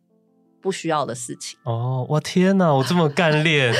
[0.61, 2.05] 不需要的事情哦！
[2.07, 3.73] 我天哪，我这么干练，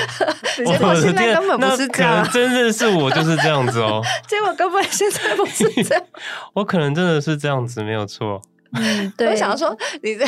[0.66, 2.30] 结果现在根本不是这样。
[2.30, 4.02] 真的是我就是这样子哦。
[4.28, 6.04] 结果根本现在不是这样。
[6.54, 8.42] 我可能真的是这样子，没有错。
[8.74, 9.30] 嗯， 对。
[9.30, 10.26] 我想说，你这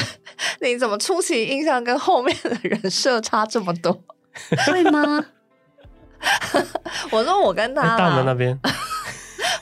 [0.61, 3.91] 你怎么初期印象跟后面的人设差这么多？
[4.65, 5.25] 会吗？
[7.11, 8.57] 我说我跟他大门那边，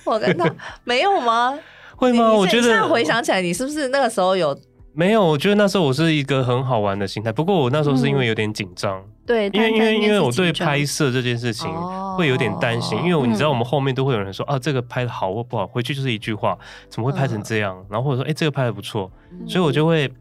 [0.06, 1.58] 我跟他没有吗？
[1.96, 2.34] 会吗？
[2.34, 4.58] 我觉得现在回想起来，你是不是那个时候有
[4.94, 5.26] 没有？
[5.26, 7.32] 我觉得那时候我是一个很好玩的心态。
[7.32, 11.68] 不过我那时候是因为有点紧张，嗯，对，因为因为因为我对拍摄这件事情
[12.18, 16.58] 会有点担心，哦，因为你知道我们后面都会有人说，嗯，啊，这个拍的好或不好，回去就是一句话，
[16.90, 17.76] 怎么会拍成这样？
[17.80, 20.12] 嗯，然后或者说，哎，这个拍的不错，嗯，所以我就会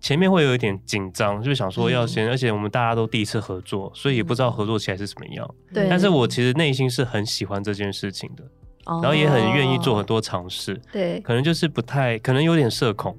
[0.00, 5.54] 前面会有一点紧张，就想说要先，嗯，而且我们大家都第一次合作，所以也不知道合作起来是什么样。
[5.74, 8.44] 对，但是我其实内心是很喜欢这件事情的。
[8.86, 13.16] 然后也很愿意做很多尝试，对，可能就是不太，可能有点社恐。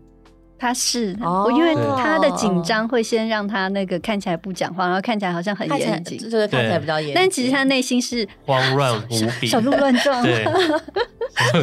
[0.60, 7.16] 他是，我因为他的紧张会先让他那个看起来不讲话，然后看起来好像很严谨，就是看起来比较严谨。
[7.16, 10.22] 但其实他内心是慌乱无比，小鹿乱撞。
[10.22, 10.44] 对，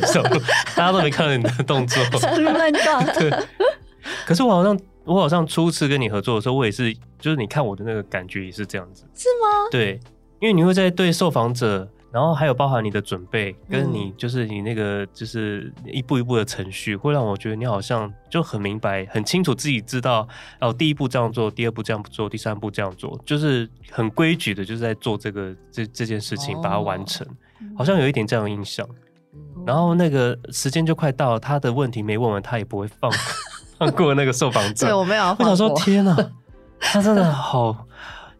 [0.05, 0.41] 小鹿，
[0.75, 3.05] 大家都没看到你的动作，小鹿乱撞。
[3.15, 3.31] 对。
[4.27, 9.69] 可是我好像，我好像初次跟你合作的时候，我也是，就是你看我的那个感觉也是这样子，是吗？
[9.71, 10.01] 对，
[10.41, 11.89] 因为你会在对受访者。
[12.11, 20.27] 然后还有包含你的准备，跟你就是你那个就是一步一步的程序，会让我觉得你好像就很明白、很清楚自己知道
[20.59, 27.27] 哦，第一步这样做，第二步这样做，第三步这样做，就是很规矩的，就是在做这个这这件事情，把它完成，
[27.77, 28.89] 好像有一点这样的印象。
[29.67, 33.13] 然后那个时间就快到了，他的问题没问完，他也不会放
[33.79, 34.87] 放过那个受访者。
[34.89, 35.37] 对，我没有。
[35.39, 36.17] 我想说，天哪，
[36.81, 37.87] 他真的好。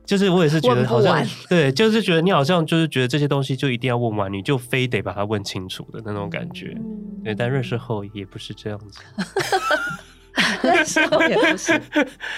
[0.09, 6.75] 就是我也是觉得好像对，就是觉得你好像就是觉得这些东西就一定要问完，你就非得把它问清楚的那种感觉。
[7.23, 9.03] 对，但认识后也不是这样子，
[10.63, 11.79] 认识后也不是，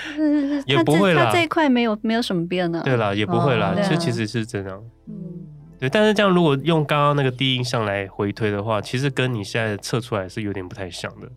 [0.66, 1.26] 也不会啦。
[1.26, 2.82] 他这一块没有没有什么变呢。
[2.84, 4.82] 对啦，也不会啦，这其实是这样。
[5.06, 5.14] 嗯，
[5.78, 5.88] 对。
[5.88, 11.30] 但是这样如果用刚刚那个第一印象来回推的话，其实跟你现在测出来是有点不太像的。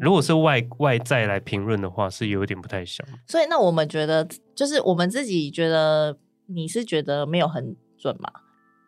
[0.00, 3.06] 嗯，如果是外外在来评论的话，是有一点不太像。
[3.26, 8.30] 所以，那我们觉得，就是我们自己觉得，你是觉得没有很准吗？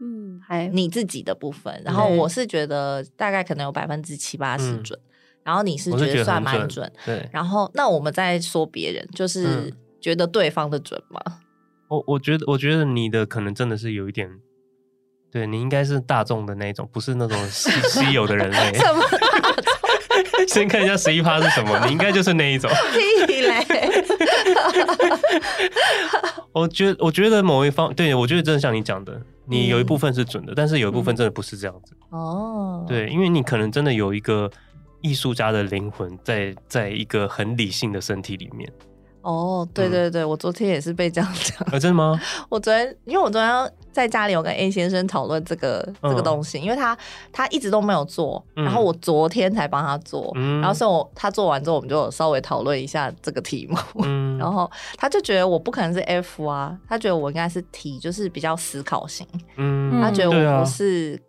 [0.00, 1.80] 嗯，还你自己的部分。
[1.84, 5.08] 然后我是觉得大概可能有百分之七八十准，嗯，
[5.44, 6.90] 然后你是觉得算蛮准。
[7.06, 7.28] 对。
[7.32, 11.20] 然后，那我们再说别人，就是觉得对方的准吗？
[11.26, 11.32] 嗯，
[11.88, 14.28] 我我觉得，我觉得你的可能真的是有一点，
[15.30, 18.72] 对你应该是大众的那种，不是那种 稀稀有的人类。
[18.74, 19.02] 什么？
[20.52, 22.70] 先看一下十一趴是什么，你应该就是那一种。
[23.26, 23.64] 屁嘞！
[26.52, 31.94] 我觉，我觉得某一方，对，我觉得真的像你讲的，你有一部分是准的，嗯，但是有一部分真的不是这样子。
[32.10, 34.50] 哦，对，因为你可能真的有一个
[35.00, 38.70] 艺术家的灵魂在，在一个很理性的身体里面。
[39.22, 41.58] 哦，对对对，嗯、我昨天也是被这样讲。
[41.72, 42.20] 啊，真的吗？
[42.50, 46.96] 我昨天，因为我昨天在家里我跟 A 先生讨论这个、嗯、这个东西，因为他
[47.32, 61.20] 他一直都没有做，然后我昨天才帮他做，嗯、然后所以我他做完之后，我们就稍微讨论一下这个题目，嗯、 然后他就觉得我不可能是 F 啊，他觉得我应该是 T，就是比较思考型，嗯，他觉得我不是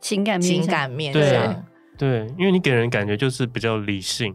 [0.00, 1.64] 情感面情感面对、啊、
[1.98, 4.34] 对，因为你给人感觉就是比较理性。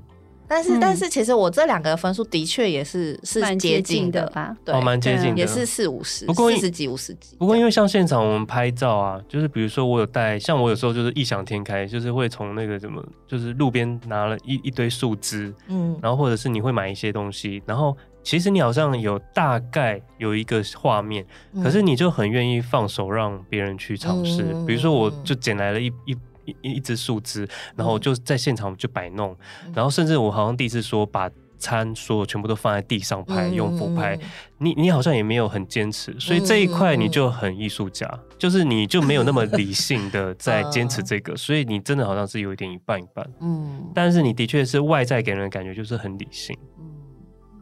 [0.52, 4.54] 但是，但是，其实我这两个分数的确也是是接近的吧？
[4.66, 7.38] 对，蛮接近的，也是四五十，不过四十几五十几。
[7.38, 21.26] 不过因为像现场我们拍照啊，就是比如说我有带，像我有时候就是异想天开，就是会从那个什么，就是路边拿了一一堆树枝，嗯，然后或者是你会买一些东西，然后其实你好像有大概有一个画面，
[21.64, 24.44] 可是你就很愿意放手让别人去尝试。
[24.68, 26.18] 比如说，我就捡来了一一。
[26.62, 29.36] 一一只树枝，然后就在现场就摆弄，
[29.66, 34.18] 嗯、然后甚至我好像第一次说把餐所有全部都放在地上拍，嗯、用俯拍，
[34.58, 46.90] 你你好像也没有很坚持，所以这一块你就很艺术家，嗯、就是你就没有那么理性的 在坚持这个，所以你真的好像是有一点一半一半，嗯，但是你的确是外在给人的感觉就是很理性，嗯，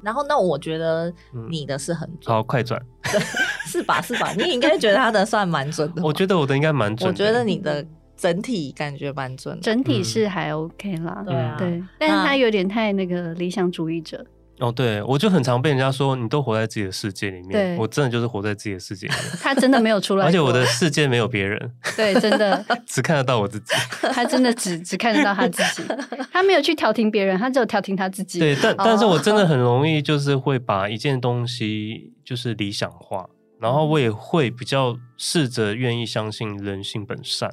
[0.01, 1.13] 然后那我觉得
[1.49, 2.81] 你的是很准，好快转，
[3.67, 4.31] 是吧是吧？
[4.31, 7.85] 你应该觉得他的算蛮准的，我觉得我的应该蛮准的，我觉得你的。
[8.20, 14.26] 整体感觉蛮准的，整体是还 OK 啦，对啊，对，但是他有点太那个理想主义者。
[14.59, 17.51] 哦，对，我就很常被人家说，你都活在自己的世界里面。
[17.51, 19.24] 对，我真的就是活在自己的世界里面。
[19.41, 21.72] 他真的没有出来，而且我的世界没有别人。
[21.95, 23.74] 对，真的 只看得到我自己。
[24.11, 25.88] 他真的只只看得到他自己，
[26.34, 28.38] 他没有去调停别人，他只有调停他自己。
[28.38, 33.30] 对，但但是我真的很容易就是会把一件东西就是理想化，
[33.61, 37.49] 然后我也会比较试着愿意相信人性本善。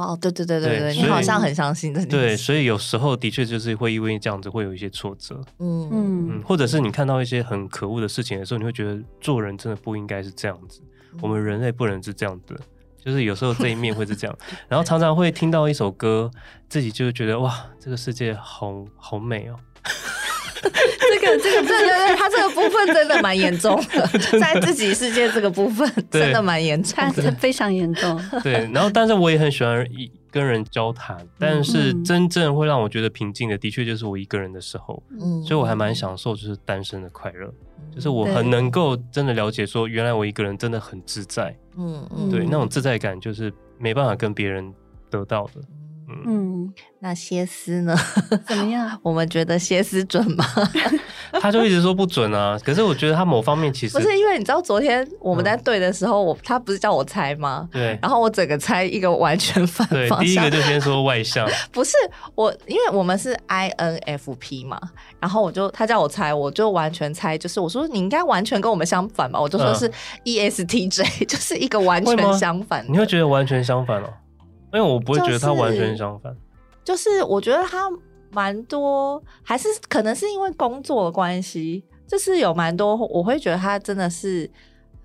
[0.00, 2.04] 哦，对对对对对，你好像很相信的。
[2.06, 5.88] 对，所以有时候的确就是会因为这样子会有一些挫折，嗯。
[5.90, 10.80] 嗯，或者是你看到一些很可恶的事情的时候，你会觉得做人真的不应该是这样子，
[11.20, 12.54] 我们人类不能是这样的，
[13.02, 14.38] 就是有时候这一面会是这样，
[14.68, 16.30] 然后常常会听到一首歌，
[16.68, 19.56] 自己就会觉得哇，这个世界好好美哦。
[21.18, 24.06] 这个这个对对对，他这个部分真的蛮严重的，
[24.38, 27.04] 在自己世界这个部分真的蛮严重
[27.38, 28.20] 非常严重。
[28.42, 35.02] 对，然后但是我也很喜欢一跟人交谈，但是真正会让我觉得平静的，的确就是我一个人的时候。
[35.20, 37.52] 嗯，所以我还蛮享受就是单身的快乐，
[37.94, 41.54] 就是我很能够真的了解说，原来我一个人真的很自在。
[41.76, 44.72] 嗯嗯，对，那种自在感就是没办法跟别人
[45.10, 45.60] 得到的。
[46.26, 47.94] 嗯，那歇斯呢？
[48.48, 48.98] 怎么样？
[49.02, 50.44] 我们觉得歇斯准吗？
[51.40, 52.58] 他就一直说不准啊。
[52.64, 57.68] 可是我觉得他某方面其实不是，因为你知道昨天我们在对的时候，我他不是叫我猜吗？
[57.70, 57.98] 对。
[58.00, 60.18] 然后我整个猜一个完全反方向。
[60.18, 61.46] 对，第一个就先说外向。
[61.70, 61.92] 不是
[62.34, 64.80] 我，因为我们是 INFP 嘛。
[65.20, 69.38] 然后我就他叫我猜，我就完全猜，就是我说你应该完全跟我们相反吧。
[69.38, 69.90] 我就说是
[70.24, 72.84] ESTJ，就是一个完全相反。
[72.88, 74.08] 你会觉得完全相反哦？
[74.72, 76.34] 因为我不会觉得他完全相反，
[76.84, 77.88] 就是，就是我觉得他
[78.30, 84.50] 蛮多，还是可能是因为工作的关系，就是有蛮多，我会觉得他真的是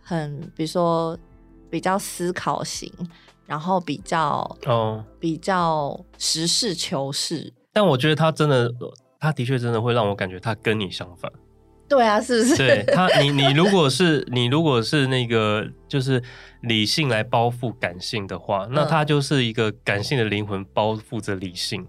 [0.02, 1.18] 很，比如说
[1.70, 2.92] 比较思考型，
[3.46, 7.54] 然后比较哦，比较实事求是。
[7.72, 8.70] 但我觉得他真的，
[9.20, 11.32] 他的确真的会让我感觉他跟你相反。
[11.94, 12.58] 对啊，是不是？
[12.58, 16.22] 对他，你你如果是你如果是那个就是
[16.62, 21.86] 理性来包覆感性的话，那他就是一个感性的灵魂包覆着理性。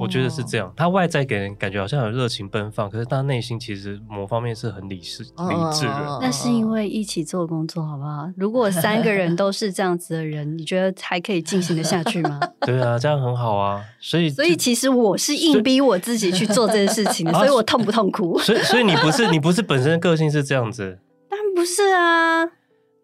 [0.00, 6.18] 我觉得是这样，他外在给人感觉好像很热情奔放，可是他内心其实某方面是很理智、理智的。
[6.20, 8.28] 那是因为一起做工作，好不好？
[8.36, 12.40] 如果三个人都是这样子的人，你觉得还可以进行的下去吗？
[12.66, 13.82] 对啊，这样很好啊。
[14.00, 18.38] 所以，所以其实我是硬逼我自己去做这件事情的， 所以我痛不痛苦？
[18.40, 20.98] 所以，所以你不是你不是本身个性是这样子？
[21.30, 22.44] 当然不是啊。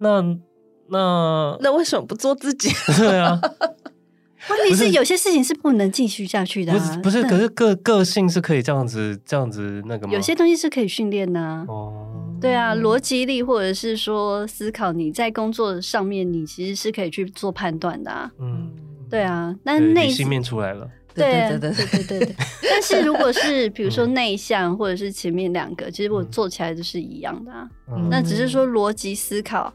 [0.01, 0.23] 那
[0.91, 2.71] 那那为什么不做自己？
[2.97, 3.41] 对啊。
[4.57, 10.13] 问题是有些事情是不能继续下去的，啊，不是不是，可是个个性是可以这样子这样子那个吗？
[10.13, 11.65] 有些东西是可以训练的啊。
[11.69, 11.93] 哦，
[12.41, 18.31] 对啊，逻辑力或者是说思考，你在工作上面你其实是可以去做判断的啊。
[18.39, 18.71] 嗯，
[19.11, 22.35] 对啊，那内心面出来了，对对对对对。
[22.63, 27.69] 但是 如果是比如说内向或者是前面两个，其实我做起来就是一样的啊。
[27.91, 29.73] 嗯，那只是说逻辑思考。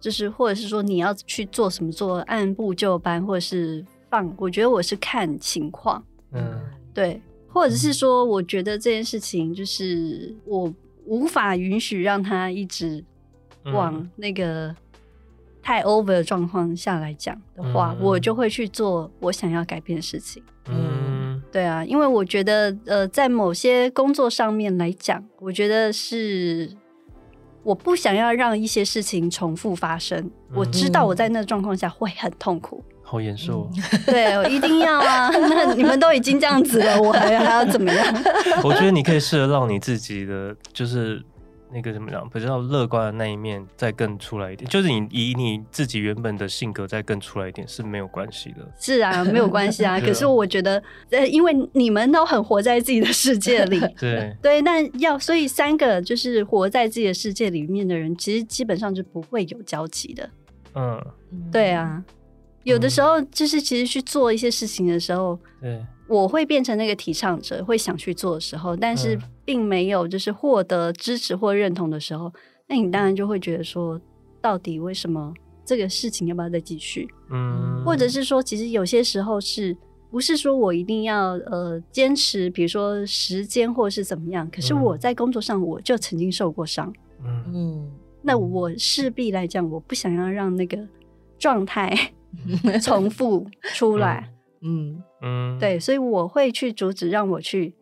[0.00, 3.82] 就是，或者是说你要去做什么，做按部就班，或者是
[4.14, 6.60] 放，我觉得我是看情况，嗯，
[6.92, 10.72] 对，或者是说，我觉得这件事情就是我
[11.04, 13.04] 无法允许让他一直
[13.64, 14.72] 往那个
[15.60, 20.40] 太 over 的状况下来讲的话，嗯，我就会去做我想要改变的事情。
[20.68, 26.70] 嗯，对啊，因为我觉得，呃，在某些工作上面来讲，我觉得是。
[27.64, 30.20] 我不想要让一些事情重复发生。
[30.20, 32.84] 嗯、我知道我在那状况下会很痛苦。
[33.04, 33.70] 好严肃哦。
[34.06, 35.28] 对，我一定要啊！
[35.48, 38.14] 那你们都已经这样子了，我还还要怎么样？
[38.64, 41.22] 我觉得你可以试着让你自己的就是
[41.72, 48.58] 那个怎么讲，比较乐观的那一面再更出来一点，就是你以你自己原本的性格再更出来一点是没有关系的。
[48.78, 49.98] 是啊，没有关系啊。
[50.00, 60.30] 可是我觉得，呃，因为你们都很活在自己的世界里，对对，那要所以三个就是活在自己的世界里面的人，其实基本上是不会有交集的。
[60.76, 61.04] 嗯，
[61.52, 62.02] 对啊。
[62.64, 72.32] 有的时候就是其实去做一些事情的时候，对，我会变成那个提倡者，会想去做的时候，但是并没有就是获得支持或认同的时候，
[72.66, 74.00] 那你当然就会觉得说，
[74.40, 75.32] 到底为什么
[75.64, 77.08] 这个事情要不要再继续？
[77.30, 79.76] 嗯，或者是说，其实有些时候是
[80.10, 84.48] 不是说我一定要呃坚持，比如说时间或是怎么样？
[84.50, 86.92] 可是我在工作上我就曾经受过伤，
[87.24, 87.44] 嗯。
[87.54, 87.90] 嗯，
[88.22, 90.78] 那我势必来讲，我不想要让那个
[91.38, 92.12] 状态。
[92.82, 94.30] 重复出来，
[94.62, 97.74] 嗯嗯，对，所以我会去阻止让我去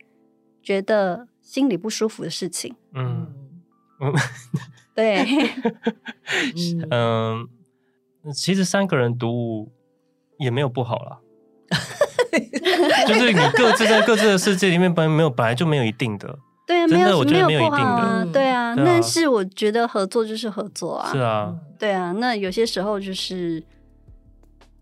[0.62, 3.34] 觉得心里不舒服的事情，嗯。
[4.04, 4.12] 嗯，
[4.96, 5.24] 对，
[6.90, 7.46] 嗯，
[8.34, 9.72] 其实三个人独舞
[10.38, 11.20] 也没有不好啦，
[13.06, 16.36] 就是你各自在各自的世界里面，本来没有本来就没有一定的，
[16.66, 23.62] 对啊，没有我觉得没有一定的，对啊，但是我觉得合作就是合作啊，是啊，对啊，那有些时候就是。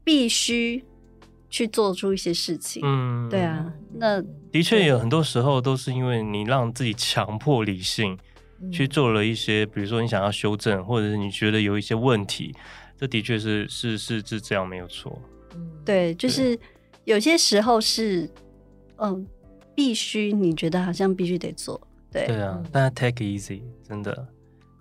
[0.05, 0.85] 必须
[1.49, 4.23] 去做出一些事情，嗯，对啊，那
[4.53, 8.19] 的确有很多时候都是因为你让自己强迫理性
[8.73, 12.55] 去做了一些，比如说你想要修正，或者是你觉得有一些问题，
[12.99, 15.21] 这的确是是是是这样没有错，
[15.55, 16.59] 嗯，对，就是
[17.05, 18.31] 有些时候是，
[18.97, 19.27] 嗯，
[19.75, 21.81] 必须你觉得好像必须得做，
[22.13, 24.29] 对，对啊，但是 take easy，真的。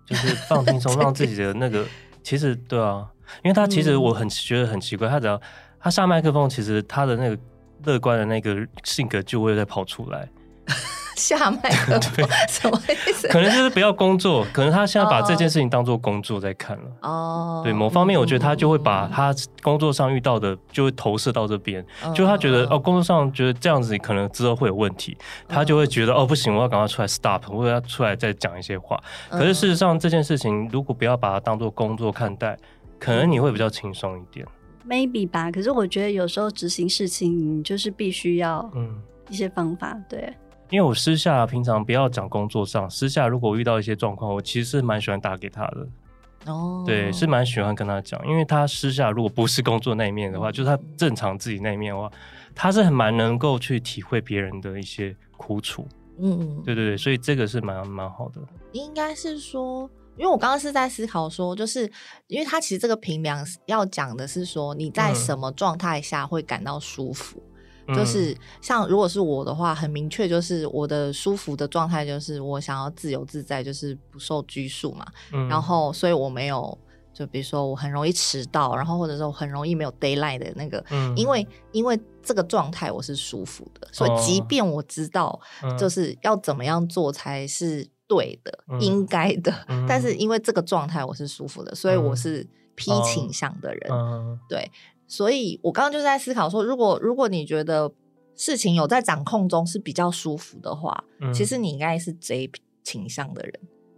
[0.06, 1.86] 就是放轻松， 让自己的那个，
[2.24, 3.08] 其实对啊。
[3.44, 5.40] 因为他其实我很觉得很奇怪，他只要
[5.80, 7.38] 他下麦克风，其实他的那个
[7.86, 10.28] 乐观的那个性格就会再跑出来。
[11.16, 13.28] 下麦克风对什么意思？
[13.28, 16.84] 可能就是不要工作，可能他现在把这件事情当做工作在看了。
[17.02, 28.98] 哦，对，某方面我觉得他就会把他工作上遇到的就会投射到这边，就他觉得哦，工作上觉得这样子可能之后会有问题，他就会觉得哦不行，我要赶快出来 stop，我要出来再讲一些话。
[29.30, 32.58] 可是事实上这件事情如果不要把它当做工作看待。
[33.00, 34.46] 可能你会比较轻松一点
[34.88, 35.50] ，maybe 吧。
[35.50, 40.34] 可是我觉得有时候执行事情，你就是必须要嗯一些方法，嗯、对。
[40.70, 45.88] 因为我私下平常不要讲工作上，私下如果遇到一些状况，我其实是蛮喜欢打给他的。
[46.46, 52.12] 哦，对，是蛮喜欢跟他讲，因为他私下如果不是工作那一面的话，就是他正常自己那一面的话，
[52.54, 55.88] 他是很蛮能够去体会别人的一些苦楚。
[56.20, 58.40] 嗯，对对对，所以这个是蛮蛮好的。
[58.74, 59.90] 应该是说。
[60.20, 61.90] 因为我刚刚是在思考说，就是
[62.28, 67.42] 因为他其实这个评量要讲的是说你在什么状态下会感到舒服，
[67.88, 75.08] 嗯、就是像如果是我的话，很明确就是我的舒服的状态就是我想要自由自在，就是不受拘束嘛。
[75.32, 76.78] 嗯、然后所以我没有，
[77.14, 85.40] 就比如说我很容易迟到，然后或者说我很容易没有 d a y l i g h t 的那个，嗯、因为因为这个状态我是舒服的，所以即便我知道
[85.78, 87.88] 就是要怎么样做才是。
[88.10, 92.46] 对的，嗯、应该的，嗯、但是因为这个状态我是舒服的，所以我是
[92.76, 93.92] P 倾向的人。
[93.92, 94.72] 嗯、对，
[95.08, 97.92] 所以我刚刚就在思考说，如果如果你觉得
[98.36, 102.50] 事情有在掌控中是比较舒服的话，嗯、其实你应该是 J
[102.84, 103.54] 倾向的人。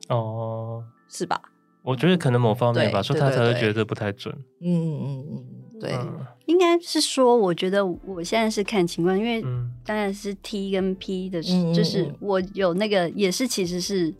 [0.10, 1.42] 哦，是吧？
[1.84, 4.36] 我觉得可能某方面吧，所以他才会觉得不太准。
[4.60, 5.46] 嗯嗯嗯嗯，
[5.82, 5.98] 对，
[6.46, 9.42] 应该是说，我觉得我现在是看情况，因为
[9.86, 11.42] 当然是 T 跟 P 的，
[11.74, 14.14] 就是我有那个也是其实是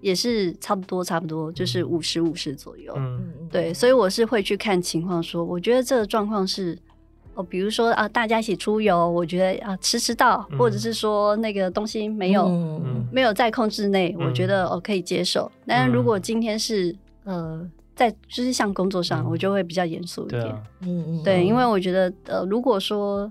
[0.00, 2.92] 也是差不多差不多，就是五十五十左右。
[2.96, 3.32] 嗯。
[3.40, 6.78] 嗯，对，所以我是会去看情况，说我觉得这个状况是。
[7.36, 15.50] 哦，比如说啊，大家一起出游，我觉得啊，迟迟到，嗯、或者是说那个东西没有、嗯、没有在控制内，嗯、我觉得哦可以接受。
[15.66, 20.44] 但是如果今天是呃在就是像工作上，嗯、我就会比较严肃一点。
[20.80, 23.30] 嗯嗯，对，因为我觉得呃，如果说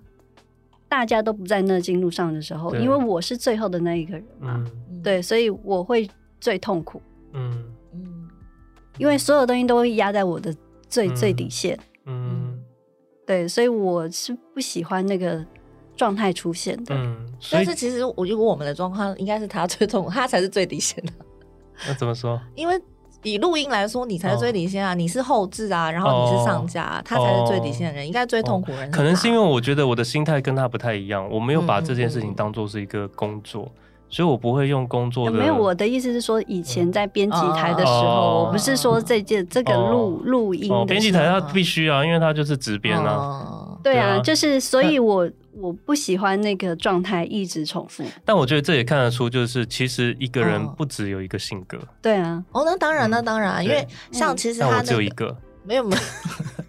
[0.87, 6.09] 大家都不在那进路上的时候，因为我是最后的那一个人嘛，嗯、对，所以我会
[6.39, 7.01] 最痛苦。
[7.33, 8.29] 嗯嗯，
[8.97, 10.55] 因为所有东西都会压在我的
[10.87, 11.77] 最、嗯、最底线。
[12.05, 12.59] 嗯。
[13.25, 15.41] 对，所以我是不喜欢那个
[15.95, 16.93] 状态出现的。
[16.93, 21.13] 嗯，但是其实我觉得我们的状况应该是他最痛，他才是最底线的。
[21.87, 22.37] 那怎么说？
[22.53, 22.77] 因为
[23.23, 24.93] 以录音来说，你才是最底线啊！
[24.93, 28.91] 哦、你是后置啊，然后你是上架，哦、他才是最底线的人，哦、应该最痛苦的人。
[28.91, 33.63] 可能是因为我觉得我的心态跟他不太一样，我没有把这件事情当做是一个工作。
[33.63, 33.79] 嗯嗯
[34.13, 35.31] 所以我不会用工作的。
[35.31, 40.71] 没有，我的意思是说，以前在编辑台的时候，我不是说这件这个录录音。
[40.85, 43.69] 编辑台它必须啊，因为它就是直编啊。
[43.81, 48.03] 对啊，就是所以我我不喜欢那个状态一直重复。
[48.25, 51.77] 但我觉得这也看得出，就是其实一个人不只有一个性格。
[52.01, 55.35] 对啊，哦，那当然，那当然，因为像其实他只有一个。
[55.65, 56.01] 没 有没有，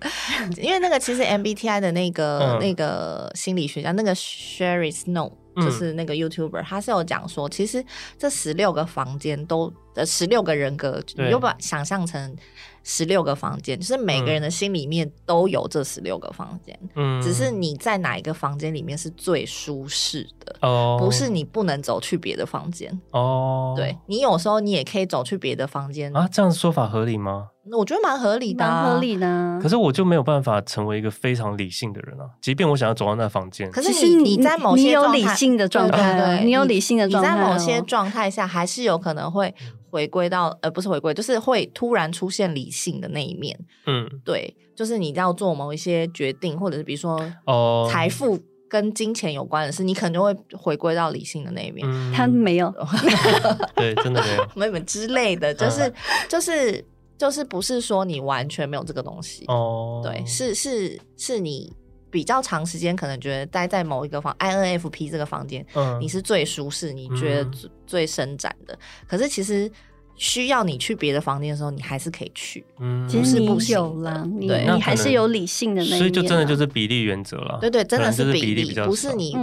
[0.63, 7.85] 因为那个其实 MBTI 的那个、嗯、那个心理学家，那个 Sherry Snow，就是那个 YouTuber，、嗯、他是有讲说，其实
[8.17, 12.37] 这十六个房间都呃十六个人格，你就把想象成。
[12.85, 23.73] 十六个房间，就是每个人的心里面都有这十六个房间，嗯，只是你在哪一个房间里面是最舒适的哦，不是你不能走去别的房间哦。
[23.75, 27.49] 对，你有时候你也可以走去别的房间啊，这样说法合理吗？
[27.73, 29.59] 我觉得蛮合理的，蛮合理的。
[29.63, 39.55] 可是我就没有办法成为一个非常理性的人啊，即便我想要走到那房间，可是你你在某些你有理性的状态，对，你有理性的状态，你在某些状态下还是有可能会。
[39.95, 43.57] 回归到呃，不是回归，就是会突然出现理性的那一面。
[43.87, 48.37] 嗯，对，就是你要做某一些决定，或者是比如说哦，财富
[48.69, 51.87] 跟金钱有关的事，你可能就会回归到理性的那一面。
[51.89, 52.75] 嗯、他没有，
[53.77, 54.21] 对，真的
[54.57, 55.95] 没有，没有之类的，就是
[56.29, 56.85] 就是
[57.17, 61.73] 就是不是说你完全没有这个东西哦，对，是是是你
[62.15, 67.71] 比较长时间可能觉得待在某一个房 INFP 这个房间，嗯，你是最舒适，你觉得最。
[67.87, 69.71] 最伸展的，可是其实
[70.17, 72.65] 需要你去别的房间的时候，你还是可以去。
[72.81, 77.59] 嗯，其实你有了，对，你还是有理性的那一面，所以就真的就是比例原则了。
[77.61, 79.37] 对对，真的是比例，不是你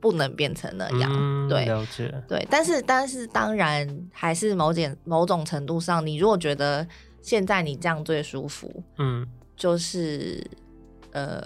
[0.00, 1.48] 不能变成那样。
[1.48, 2.12] 对，了解。
[2.28, 6.86] 对，但是但是当然还是某点某种程度上，你如果觉得
[7.22, 10.46] 现在你这样最舒服，嗯，就是
[11.12, 11.42] 呃，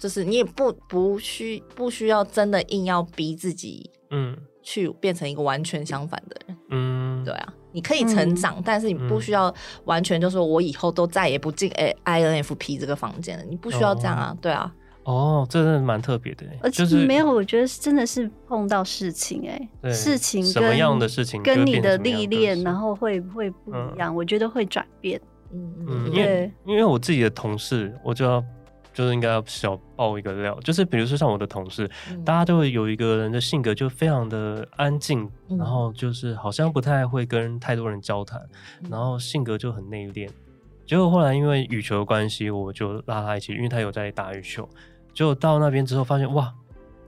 [0.00, 4.36] 就是你也不不需不需要真的硬要逼自己，嗯。
[4.62, 9.52] 去变成一个完全相反的人，嗯，对啊，你可以成长，嗯、但是你不需要
[9.86, 11.70] 完全就说，我以后都再也不进
[12.04, 14.74] INFP 这个房间了，你不需要这样啊，哦、对啊，
[15.04, 25.18] 哦，这真的蛮特别的，而且没有，我觉得真的是碰到事情，哎，事情什么样的事情跟你的历练，然后会会不一样，嗯、我觉得会转变，
[25.54, 28.44] 嗯嗯，因为因为我自己的同事，我就要。
[28.92, 38.40] 就是应该要小爆一个料，就是比如说像我的同事，嗯、大家都会有一个人的性格就非常的安静，嗯、然后就是好像不太会跟太多人交谈，
[38.82, 40.28] 嗯、然后性格就很内敛。
[40.86, 44.68] 结果后来因为羽球的关系，我就拉他一起，因为他有在打羽球。
[45.14, 46.52] 结果到那边之后发现，哇，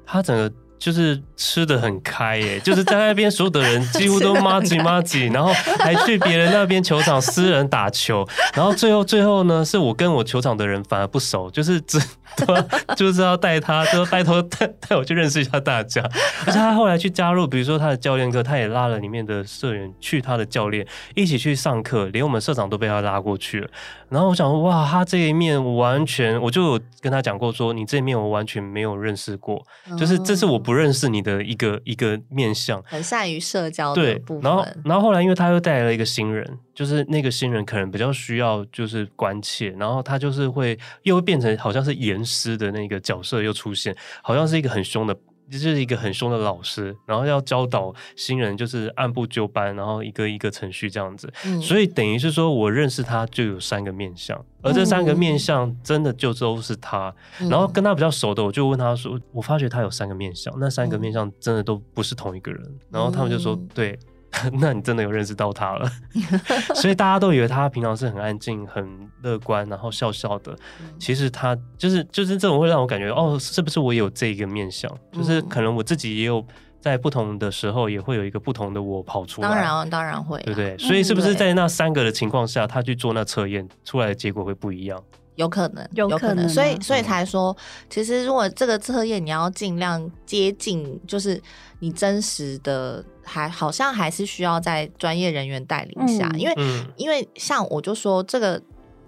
[0.04, 0.52] 他整个。
[0.82, 12.00] 就是吃的很开耶， 就是在那边所有的人几乎都麻吉麻吉，然后还去别人那边球场私人打球， 然后最后最后呢，是我跟我球场的人反而不熟，就是只。
[12.34, 16.00] 对，就是要带他，就拜托带带我去认识一下大家。
[16.46, 23.68] 而且他后来去加入，比如说他的教练课，他也拉了里面的社员去他的教练一起去上课，连我们社长都被他拉过去了。
[24.08, 29.62] 然后我想说，哇，他这一面完全，我就有跟他讲过说，说你这一面我完全没有认识过，
[29.98, 34.42] 就是这是我不认识你的一个一个面相，很善于社交的部分。
[34.42, 36.58] 对，然后然后后来因为他又带来了一个新人。
[36.74, 45.14] 就是那个新人可能比较需要就是关切，然后他就是会又会变成好像是严师的那个角色又出现，好像是一个很凶的，
[45.58, 51.30] 就是一个很凶的老师，然后要教导新人就是按部就班，然后一个一个程序这样子。
[51.44, 57.14] 嗯、所以等于是说我认识他就有三个面相，而这三个面相真的就都是他。
[57.40, 63.98] 嗯、然后跟他比较熟的，我就问他说：“我发觉他有三个面相，那三个面相真的都不是同一个人。”然后他们就说：“对。”
[64.60, 65.88] 那你真的有认识到他了，
[66.74, 70.56] 所以大家都以为他平常是很安静、很乐观，然后笑笑的。
[70.98, 74.90] 其实他就是就是这种会让我感觉哦，是不是我有这一个面相？
[75.12, 76.44] 就是可能我自己也有
[76.80, 79.48] 在不同的时候也会有一个不同的我跑出来。
[79.48, 80.76] 当然，当然会，对不对？
[80.78, 85.00] 所以是不是在那三个的情况下，他去做那测验出来的结果会不一样？
[85.36, 86.48] 有可能，有可能。
[86.48, 87.56] 所以，所以才说，
[87.88, 91.40] 其实如果这个测验你要尽量接近，就是。
[91.84, 98.60] 你真实的还好像还是需要在专业人员带领下，嗯、因为、嗯、因为像我就说这个，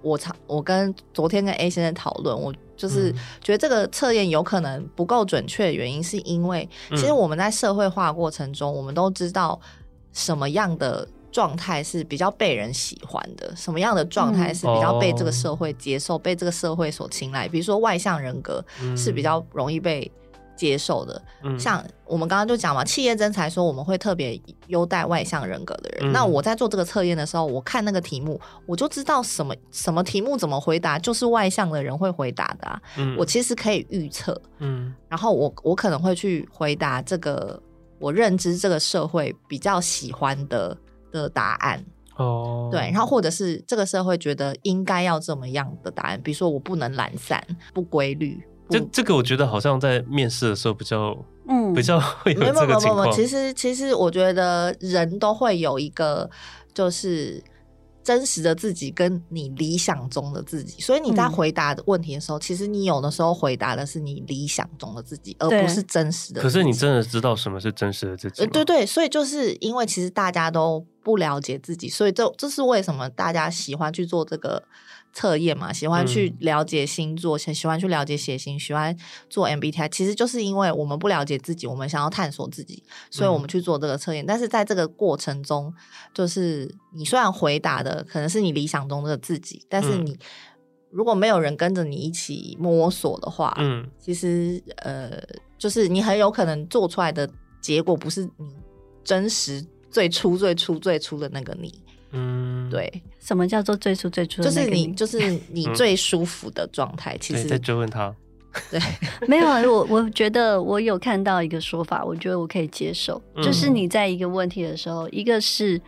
[0.03, 9.61] 我常我跟昨天跟 A 先生讨论，我就是觉得这个测验有可能不够准确的原因，是因为其实我们在社会化过程中，我们都知道
[10.13, 17.49] 什么样的状态是比较被人喜欢的，什么样的状态是比较被这个社会接受、嗯、被这个社会所青睐。
[17.49, 18.65] 比如说外向人格
[18.97, 20.11] 是比较容易被。
[20.57, 21.21] 接受的，
[21.59, 26.11] 像我们刚刚就讲嘛，企业真才说我们会特别优待外向人格的人。
[26.11, 32.81] 嗯、那我在做这个测验的时候，我看那个题目，我就知道什么什么题目怎么回答，就是外向的人会回答的啊。
[32.97, 37.61] 嗯、我其实可以预测，嗯，然后我我可能会去回答这个
[37.99, 40.77] 我认知这个社会比较喜欢的
[41.11, 41.85] 的答案。
[42.17, 48.41] 哦，对，然后或者是这个社会觉得应该要这么样的答案，比如说我不能懒散、不规律。
[48.69, 51.17] 这这个我觉得好像在面试的时候比较，
[51.49, 53.11] 嗯，比较会有这个情况。
[53.13, 56.31] 其实其实我觉得人都会有一个
[56.73, 57.43] 就是。
[58.05, 66.43] 真实的自己跟你理想中的自己，所以你在回答的问题的时候，嗯、其实你有的时候回答的是你理想中的自己，而不是真实的。
[66.43, 68.43] 可是你真的知道什么是真实的自己？
[68.43, 74.63] 呃，对对，所以就是因为其实大家都不了解自己，所以这这是为什么大家喜欢去做这个。
[75.15, 78.95] 测验嘛，喜欢去了解星座，喜、嗯、喜欢去了解血型，喜欢
[79.31, 84.25] 做 MBTI，其实就是因为我们不了解自己，我们想要探索自己，所以我们去做这个测验。
[84.25, 85.73] 嗯、但是在这个过程中，
[86.13, 90.19] 就是你虽然回答的可能是你理想中的自己，但是你
[90.91, 95.13] 如果没有人跟着你一起摸索的话，嗯，其实呃，
[95.57, 97.29] 就是你很有可能做出来的
[97.61, 98.53] 结果不是你
[99.05, 101.81] 真实最初最初最初的那个你。
[102.17, 104.51] 嗯，对，什么叫做最初最初的？
[104.51, 107.15] 就是你，就是你最舒服的状态。
[107.15, 108.13] 嗯、其实在追问他，
[108.69, 108.81] 对，
[109.29, 109.63] 没有啊。
[109.63, 113.23] 我我觉得我有看到一个说法，我觉得我可以接受。
[113.37, 115.81] 嗯、就是你在一个问题的时候，一个是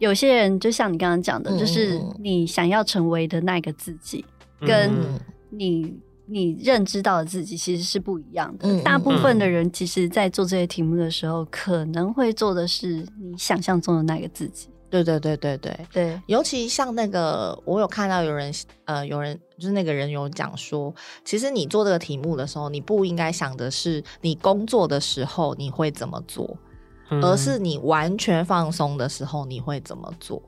[0.00, 4.24] 有些人就像你刚刚讲的，嗯、就是你想要成为的那个自己，
[4.62, 4.90] 嗯、跟
[5.48, 8.68] 你你认知到的自己其实是不一样的。
[8.68, 14.68] 嗯、大部分的人其实，在做这些题目的时候，可能会做的是你想象中的那个自己。
[14.92, 15.86] 对对对对对。
[15.90, 18.52] 对，尤其像那个，我有看到有人
[18.84, 26.54] 呃，有人就是那个人有讲说，其实你做这个题目的时候，你不应该想的是你工作的时候你会怎么做，
[27.10, 30.42] 嗯、而是你完全放松的时候你会怎么做。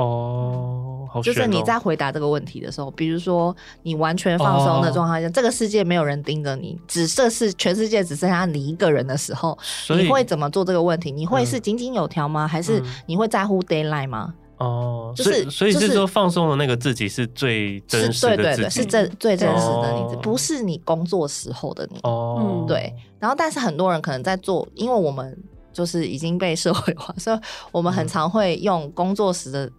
[0.00, 9.58] 哦，好，就是你在回答这个问题的时候，比如说你完全放松的状态下，哦、这个世界没有人盯着你，只这是全世界只剩下你一个人的时候，
[9.90, 11.12] 你会怎么做这个问题？
[11.12, 12.46] 你会是井井有条吗？
[12.46, 14.32] 嗯、还是你会在乎 deadline 吗？
[14.56, 21.98] 哦，就是所以是说放松的那个自己是最真实的自己，对对对，是真最真实的你，不是你工作时候的你。
[22.04, 22.94] 哦，对。
[23.18, 25.36] 然后，但是很多人可能在做，因为我们
[25.74, 27.38] 就是已经被社会化，所以
[27.70, 29.70] 我们很常会用工作时的。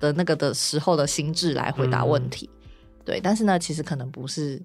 [0.00, 2.60] 的那个的时候的心智来回答问题，嗯、
[3.04, 4.60] 对，但是呢，其实可能不是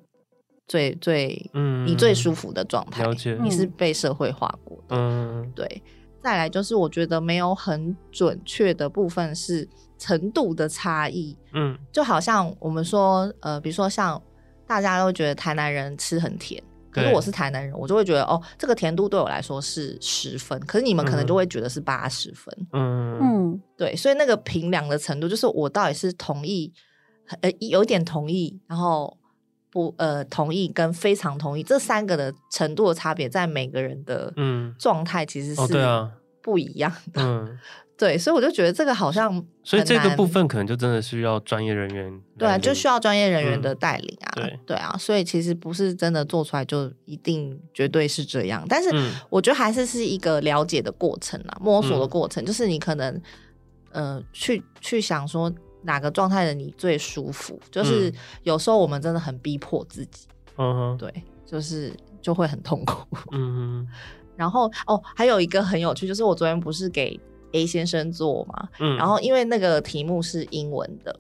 [0.68, 1.86] 最最嗯。
[1.86, 3.06] 你最舒服的状态，
[3.44, 5.84] 你是被社会化过的，嗯，对。
[6.24, 9.70] 再来就是我觉得没有很准确的部分是
[10.00, 14.20] 程度的差异，嗯，就好像我们说呃，比如说像
[14.66, 16.64] 大家都觉得台南人吃很甜。
[16.96, 22.56] 可是我是台南人，我就会觉得哦，这个甜度对我来说是十分，可是你们可能就会觉得是八十分。
[22.72, 26.72] 嗯嗯，对，所以那个平量的程度，就是我到底是同意，
[27.42, 29.18] 呃，有点同意，然后
[29.70, 35.74] 不呃同意跟非常同意这三个的程度的差别，在每个人的嗯状态其实是
[36.42, 37.22] 不一样的。
[37.22, 37.60] 嗯。
[37.98, 39.32] 对，所以我就觉得这个好像，
[39.64, 42.22] 所以这个部分可能就真的需要专业人员。
[42.38, 44.34] 对啊，就需要专业人员的带领啊。
[44.36, 48.90] 嗯、对对啊，所以其实不是真的做出来就一定绝对是这样，但是
[49.30, 53.22] 我觉得还是是一个了解的过程啊，摸索的过程，嗯、就是你可能
[53.94, 55.50] 呃去去想说
[55.84, 60.28] 哪个状态的你最舒服，就是有时候我们真的很逼迫自己，
[60.58, 63.88] 嗯哼，对，就是就会很痛苦，嗯哼。
[64.36, 67.18] 然后哦，还有一个很有趣，就是我昨天不是给。
[67.56, 71.20] A 先生做嘛，嗯，然后因为那个题目是英文的，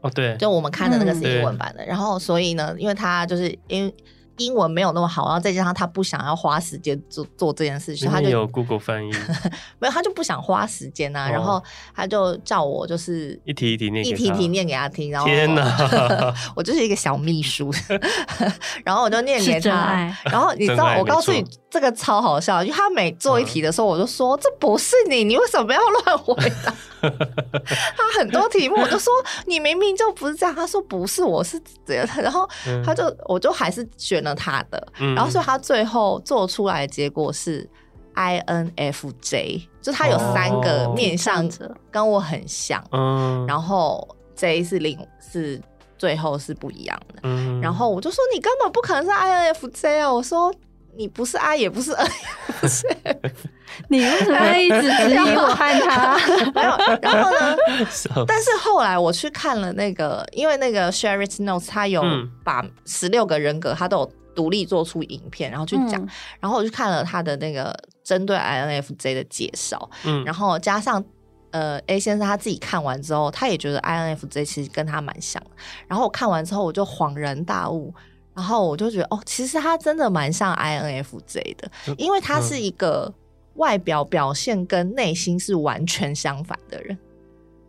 [0.00, 3.94] 哦，对，就我们看的那个是英文版的，嗯、然后所以呢，因为他就是因为。
[4.38, 9.10] 英文没有那么好，然后再加上他不想要花时间做做这件事情，他就有 Google 翻译，
[9.78, 11.62] 没有，他就不想花时间呐、啊，哦、然后
[11.94, 17.72] 他就叫我就是一题一题念，一题一题念给他听，然后天哪， 我就是一个小秘书，
[18.84, 26.74] 然后我就念给他，然后你知道，我告诉你这个超好笑，因为他每做一题的时候，我就说、嗯、这不是你，你为什么要乱回答？
[27.04, 29.12] 他很多题目我就说
[29.46, 32.48] 你明明就不是这样，他说不是，我是这样，然后
[32.84, 34.23] 他就我就还是选。
[34.32, 37.68] 他的，然后所以他最后做出来的结果是
[38.14, 44.06] INFJ，就他有三个面向者跟我很像，嗯，然后
[44.36, 45.60] J 是零是
[45.98, 50.54] 最后是不一样的，嗯，然后我就说你根本不可能是 INFJ 啊，我说
[50.96, 52.10] 你不是 I 也不是 N，
[53.88, 56.18] 你为什么一直质疑我和他？
[56.54, 57.56] 没有，然后呢？
[58.26, 62.02] 但是后来我去看了那个，因为那个 Sherry Notes 他有
[62.42, 64.12] 把十六个人格他都有。
[64.34, 66.08] 独立做出影片，然后去讲，嗯、
[66.40, 67.72] 然后我去看了他的那个
[68.02, 71.00] 针对 INFJ 的介绍，嗯，然后加上
[71.52, 75.40] 呃 A 先生他自己看完之后，他也觉得 INFJ 其实跟他蛮像，
[75.86, 77.94] 然后我看完之后我就恍然大悟，
[78.34, 83.12] 然后我就觉得哦，其实他真的蛮像 INFJ 的，因为他是一个
[83.54, 86.98] 外表表现跟内心是完全相反的人。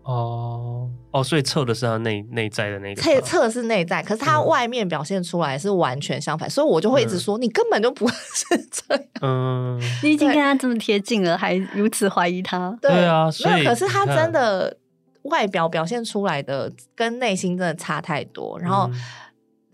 [0.03, 9.03] 哦哦，所以测的是他内内在的那个，测测是内在，可是他外面表现出来是完全相反，嗯、所以我就会一直说、嗯、你根本就不是这样。
[9.21, 12.77] 嗯，你已经跟他这么贴近了，还如此怀疑他？
[12.79, 14.77] 对，对啊，所以可是他真的
[15.23, 18.99] 外表表现出来的跟内心真的差太多，然后、嗯、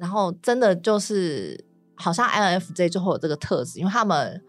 [0.02, 4.42] 然后真的就是好像 INFJ 就会有这个特质，因为他们。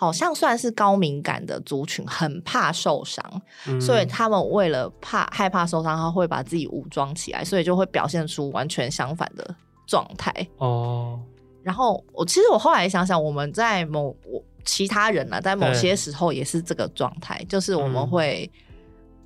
[0.00, 3.20] 好像算是高敏感的族群，很怕受伤，
[3.66, 9.52] 嗯、所以他们为了怕害怕受伤，他会把自己武装起来，所以就会表现出完全相反的
[9.88, 10.32] 状态。
[10.58, 11.18] 哦，
[11.64, 18.48] 然后我其实我后来想想，我们在某我其他人呢，在某些时候也是这个状态，就是我们会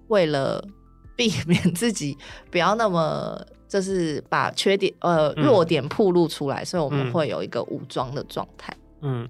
[0.09, 0.67] 为了
[1.15, 2.17] 避免自己
[2.51, 3.39] 不要那么
[3.73, 8.77] 就是把缺点呃弱点暴露出来，嗯、所以我们会有一个武装的状态。
[9.01, 9.27] 嗯，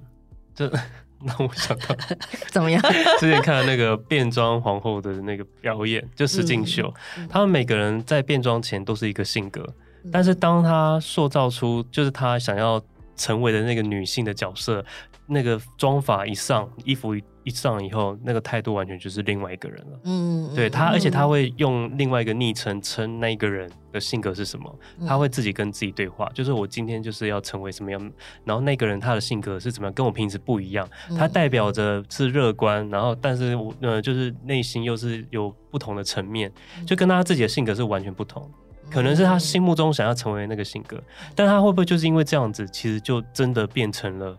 [0.52, 0.68] 这。
[1.24, 1.94] 那我想到
[2.50, 2.82] 怎么样？
[3.20, 9.64] 之前看了那个变装皇后的那个表演，就实境秀，嗯、他们每个人在变装前都是一个性格，
[10.02, 12.82] 嗯、但是当他塑造出就是他想要
[13.14, 14.84] 成为的那个女性的角色，
[15.32, 17.22] 那个妆法一上，衣服一。
[17.46, 20.00] 上以后，那个态度完全就是另外一个人了。
[20.04, 28.12] 嗯，对他，而且他会用另外一个昵称称那一个人的性格是什么，嗯、他会自己跟自己对话，就是我今天就是要成为什么样，
[28.44, 30.88] 然后那个人他的性格是怎么样，跟我平时不一样。
[31.18, 36.48] 他代表着是乐观，然后但是我呃就是内心又是有不同的层面，
[36.86, 38.48] 就跟他自己的性格是完全不同。
[38.88, 41.02] 可能是他心目中想要成为那个性格，
[41.34, 44.38] 但他会不会就是因为这样子，其实就真的变成了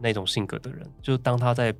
[0.00, 0.86] 那种性格的人？
[1.02, 1.74] 就是当他在。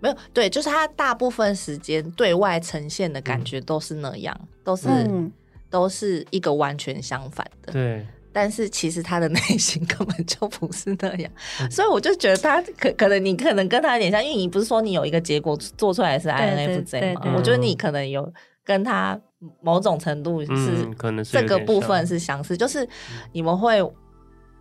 [0.00, 5.32] 没有，对，就是他大部分时间对外呈现的感觉都是那样，嗯、都是、嗯、
[5.68, 7.72] 都是一个完全相反的。
[7.72, 11.28] 对， 但是其实他的内心根本就不是那样，
[11.60, 17.34] 嗯、所以我就觉得他可可能你可能跟他有点像，因为你不是说你有一个结果做出来是 INFJ 吗？
[17.36, 18.32] 我觉得你可能有
[18.64, 19.20] 跟他
[19.60, 22.88] 某种程度是、嗯、可能是这个部分是相似，就是
[23.32, 23.82] 你们会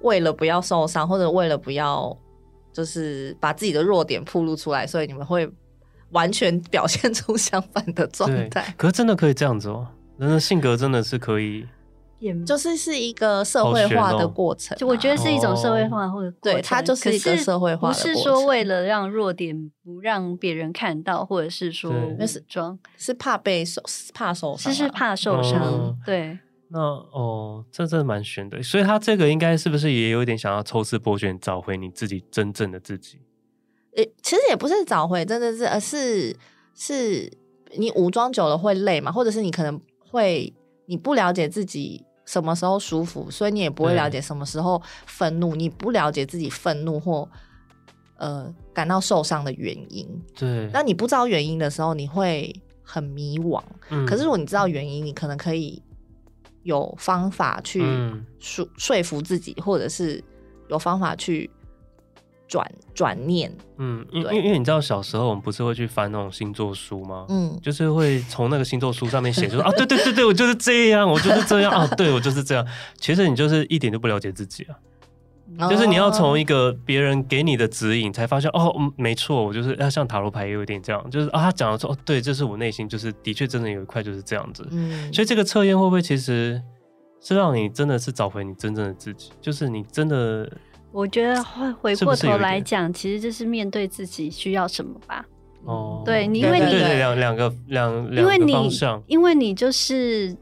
[0.02, 2.18] 为了不要受伤，或者为了不要。
[2.78, 5.50] 就是把自己的弱点暴露出来，所以你们会
[6.12, 8.72] 完全表现出相反的状态。
[8.78, 9.88] 可是真的可以这样子哦，
[10.20, 11.66] 人的性格真的是可以，
[12.46, 14.78] 就是是一个社会化的过程，啊。
[14.78, 18.14] 就我觉得是一种社会化或者对，它就是一个社会化的过程。
[18.14, 23.82] 不是说为了让弱点不让别人看到，或者是说那是装，是怕被受
[24.14, 26.38] 怕受伤，是是怕受伤，哦、对。
[26.70, 33.20] 那哦，这真的蛮悬的，所以他这个应该是不是也有点想要抽丝剥茧，找回你自己真正的自己？
[33.96, 36.36] 诶，其实也不是找回，真的是，而是
[36.76, 37.32] 是
[37.78, 40.54] 你武装久了会累嘛，或者是你可能会
[40.88, 47.30] 你不了解自己什么时候舒服，所以你也不会了解什么时候愤怒，你不了解自己愤怒或
[48.18, 50.06] 呃感到受伤的原因。
[50.38, 52.54] 对，那你不知道原因的时候，你会
[52.84, 53.64] 很迷惘。
[53.90, 55.82] 嗯，可是如果你知道原因，你可能可以。
[56.68, 57.82] 有方法去
[58.40, 60.22] 说说服自己，嗯、或者是
[60.68, 61.50] 有方法去
[62.46, 63.50] 转转念。
[63.78, 67.26] 嗯，因为因为你知道小时候我们不是会去翻那种星座书吗？
[67.30, 72.68] 嗯，就是会从那个星座书上面写，就说啊，对对对对，我就是这样，我就是这样啊，对我就是这样。
[72.98, 74.76] 其实你就是一点都不了解自己啊。
[75.70, 84.68] 就是你要从一个别人给你的指引，才发现哦，嗯，没错，我就是要像塔罗牌也有点这样，就是啊，他讲的说哦，对，这是我内心，就是的确真的有一块就是这样子。
[84.72, 86.62] 嗯，所以这个测验会不会其实
[87.22, 89.32] 是让你真的是找回你真正的自己？
[89.40, 90.52] 就是你真的，
[90.92, 95.26] 我觉得回回过头来讲，其实就是面对自己需要什么吧。
[95.64, 100.36] 哦，对你，因为你两两个两两个方向，因为你就是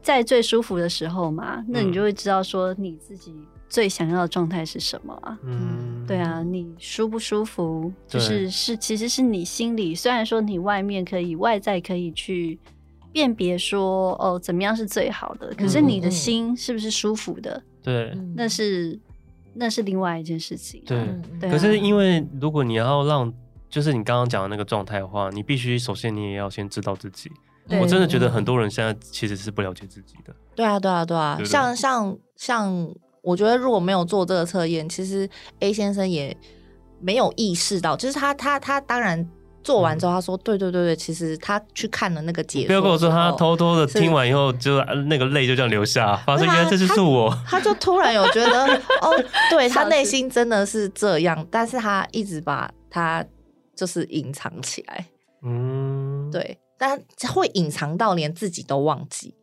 [0.00, 3.34] 在最舒服的时候嘛，那你就会知道说你自己。
[3.68, 5.36] 最想要的状态是什么啊？
[5.42, 7.92] 嗯，对啊，你舒不舒服？
[8.06, 9.94] 就是是，其实是你心里。
[9.94, 12.56] 虽然说你外面可以外在可以去
[13.12, 17.60] 辨别说哦，怎么样是最好的，可是你的心是不是舒服的？
[17.82, 18.96] 对，那是
[19.54, 20.80] 那是另外一件事情。
[20.86, 23.32] 对，可是因为如果你要让，
[23.68, 27.28] 就是你刚刚讲的那个状态的话，你必须首先你也要先知道自己。
[27.80, 30.32] 我真的觉得很多人现在其实是不了解自己的。
[30.54, 32.94] 对啊，对啊，对啊，像像像。
[33.24, 35.28] 我觉得如果没有做这个测验，其实
[35.60, 36.36] A 先生也
[37.00, 39.26] 没有意识到，就是他他他当然
[39.62, 48.66] 做完之后，他说、嗯、对对对对，其实他去看了那个解说，不要跟我说他偷偷的听完以后就那个泪就这样流下，发现原来这就是我他，他就突然有觉得
[49.00, 53.24] 哦，对他内心真的是这样，但是他一直把他
[53.74, 55.06] 就是隐藏起来，
[55.42, 57.02] 嗯，对，但
[57.32, 59.34] 会隐藏到连自己都忘记。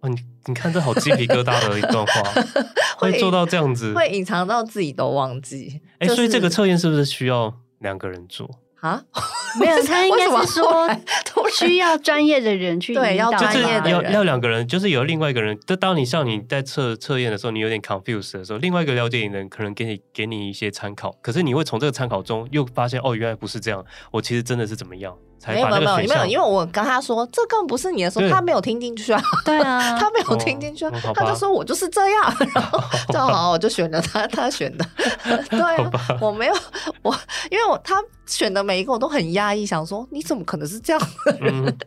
[0.00, 2.42] 哦，你你看这好鸡皮疙瘩的一段话，
[2.96, 5.80] 会做到这样子，会隐藏到自己都忘记。
[5.98, 8.48] 哎、欸，就是、所以这个测验是不是需要两个人做
[8.80, 9.02] 啊？
[9.60, 10.88] 没有，他应该是说
[11.52, 15.58] 需要专业的人去对，要专业的人，要要两个人，就是有另外一个人。
[15.66, 21.14] 就当你像你在测测验的时候，你有点 confused 的时候，另外一个了解你的人可能给你给你一些参考。
[21.20, 25.14] 可是你会从这个参考中又发现，哦，原来不是这样，我其实真的是怎么样。
[25.46, 29.22] 没有没有没有没有，因为我跟他说这根本不是你的时候，他没有听进去啊。
[29.44, 32.78] 对啊， 他没有听进去，啊，他就说我就是这样，然后
[33.12, 34.84] 就好，我就选了他，他选的。
[35.48, 36.54] 对啊，我没有
[37.02, 37.14] 我，
[37.50, 41.78] 因为我他选的每一个我都很压抑，想说你怎么可能是这样的人？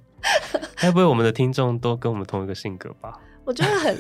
[0.78, 3.20] 该不会我们的听众都跟我们同一个性格吧？
[3.46, 3.98] 我觉得很。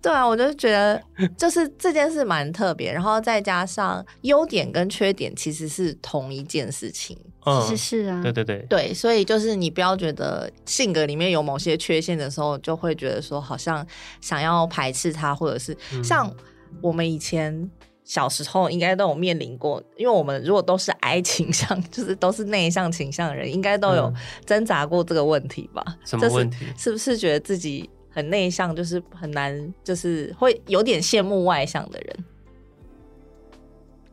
[0.00, 1.00] 对啊，我就觉得
[1.38, 13.86] 就是这件事蛮特别，然后再加上优点跟缺点其实是同一件事情，嗯、其实是啊，对对对对，所以就是你不要觉得性格里面有某些缺陷的时候，就会觉得说好像
[14.20, 16.32] 想要排斥他，或者是像
[16.80, 17.70] 我们以前
[18.04, 24.12] 小时候应该都有面临过，因为我们如果都是 I 倾向，就是都是内向倾向的人，应该都有
[24.46, 25.84] 挣扎过这个问题吧？
[26.04, 26.66] 什么问题？
[26.76, 27.88] 是不是觉得自己？
[28.14, 32.24] 很内向，就是很难，就是会有点羡慕外向的人。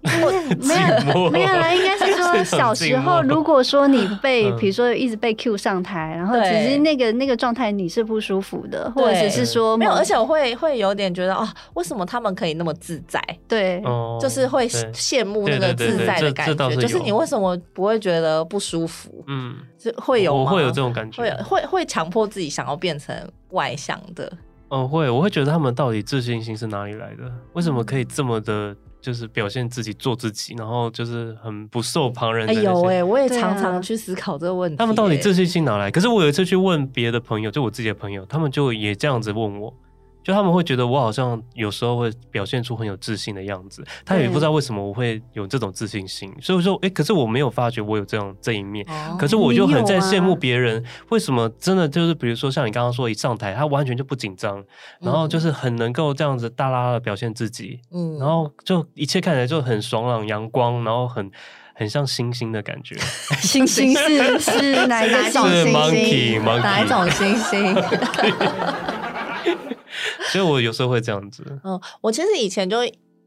[0.59, 13.21] 没有没有了，应该是说 小时候，如果说你被，比如说一直被 Q 上台，然后其实那个那个状态你是不舒服的，或者是说没有，而且我会会有点觉得啊，为什么他们可以那么自在？
[13.47, 13.83] 对，
[14.21, 19.23] 就是会羡慕那个自在的感觉，就是你为什么不会觉得不舒服？
[19.27, 23.13] 嗯，是会有，我会有这种感觉，会会会强迫自己想要变成
[23.49, 24.31] 外向的。
[24.69, 27.23] 嗯，会，我会觉得他们到底自信心是哪里来的？
[27.53, 28.73] 为什么可以这么的？
[29.01, 32.47] 就是表现自己，做自己，然后就是很不受旁人。
[32.47, 34.77] 哎呦哎，我也常常去思考这个问题。
[34.77, 35.89] 他们到底自信心哪来？
[35.89, 39.73] 可是我有一次去问别的朋友，就我自己的朋友，他们就也这样子问我。
[40.29, 54.63] 就他们会觉得我好像有时候会表现出很有自信的样子，他也不知道为什么我会有这种自信心，所以说，哎、欸，可是我没有发觉我有这样这一面，哦、可是我就很在羡慕别人，为什么真的就是比如说像你刚刚说一上台，他完全就不紧张，
[55.01, 61.31] 然后就是很能够这样子大剌剌的表现自己，嗯，然后就一切看起来就很爽朗阳光，然后很
[61.73, 62.95] 很像星星的感觉，
[63.41, 65.65] 星星是是哪一种星
[65.95, 66.43] 星？
[66.43, 67.75] 哪一种星星？
[70.31, 71.43] 所以，我有时候会这样子。
[71.63, 72.77] 嗯，我其实以前就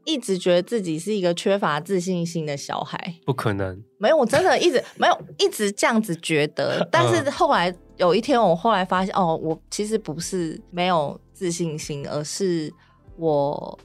[0.05, 3.15] 一直觉得自己是一个缺乏自信心的小孩。
[3.25, 6.87] 不可能，没有，我真的一直没有一直这样子觉得。
[6.91, 12.73] 但是后来有一天，我后来发现，哦，我其实不是没有自信心，而是
[13.17, 13.79] 我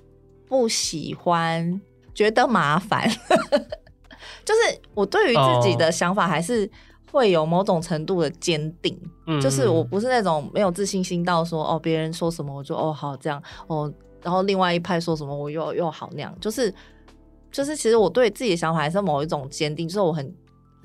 [0.47, 1.81] 不喜欢，
[2.15, 3.09] 觉得麻烦。
[4.45, 6.71] 就是我对于自己的想法还是。
[7.19, 8.97] 会有某种程度的坚定，
[9.27, 13.93] 嗯、就是我不是那种没有自信心到说哦，别人说什么我就哦好这样哦，
[14.23, 16.73] 然后另外一派说什么我又又好那样，就是
[17.51, 20.33] 就是其实我对自己的想法还是某一种坚定，就是我很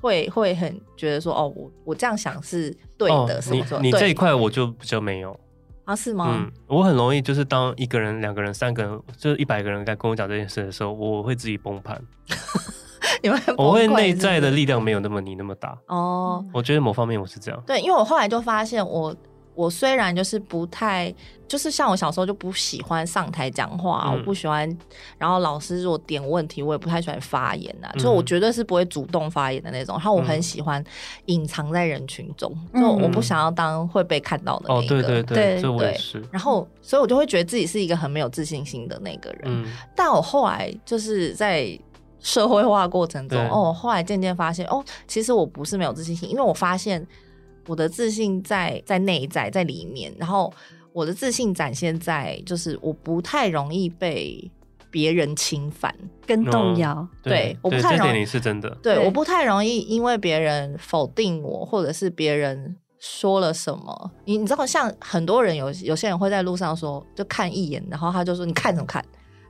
[0.01, 5.39] 会会很觉得说哦，我我这样想是对的，是你你这一块我就比较没有
[5.85, 6.27] 啊，是吗？
[6.31, 12.01] 嗯，我很容易就是当一个人、两个人、三个人，就是一百个人在跟我讲这件事的时候，我会自己崩盘。
[13.57, 16.43] 我会内在的力量没有那么你那么大哦。
[16.53, 17.63] 我觉得某方面我是这样。
[17.65, 19.15] 对，因为我后来就发现我，我
[19.55, 21.13] 我虽然就是不太，
[21.47, 24.67] 就是像我小时候就不喜欢上台讲话，嗯、我不喜欢。
[25.17, 27.95] 然后老师如果点问题，我也不太喜欢发言呐、啊。
[27.99, 29.95] 就、嗯、我绝对是不会主动发言的那种。
[29.95, 30.83] 然后我很喜欢
[31.27, 34.81] 隐藏在人群中，嗯、就我不想要当会被看到的那个。
[34.81, 36.21] 哦，对对对，这我也是。
[36.31, 39.43] 然后，所以我就会觉得自己是一个很没有自信心的那个人。
[39.45, 41.79] 嗯、但我后来就是在。
[42.23, 43.47] 社会化过程中，对。
[43.49, 47.05] 哦，后来渐渐发现，哦，其实我不是没有自信心，因为我发现
[47.67, 50.51] 我的自信在在内在在里面，然后
[50.93, 54.49] 我的自信展现在就是我不太容易被
[54.89, 55.93] 别人侵犯
[56.25, 59.05] 跟动摇，哦、对，我不太容易是真的，对，对。
[59.05, 69.03] 我不太容易因为别人否定我，或者是别人说了什么，你你知道，像很多人有有些人会在路上说，就看一眼，然后他就说你看什么看。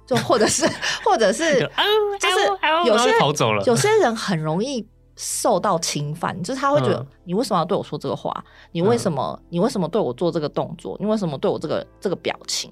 [0.05, 0.67] 就或者是，
[1.05, 1.59] 或者是，
[2.19, 3.63] 就是有些跑走了。
[3.65, 4.85] 有些人很容易
[5.15, 8.43] 受到侵犯，就是他会觉得你为什么要对我说这个话？
[8.71, 9.39] 你为什么？
[9.49, 10.97] 你为什么对我做这个动作？
[10.99, 12.71] 你为什么对我这个这个表情？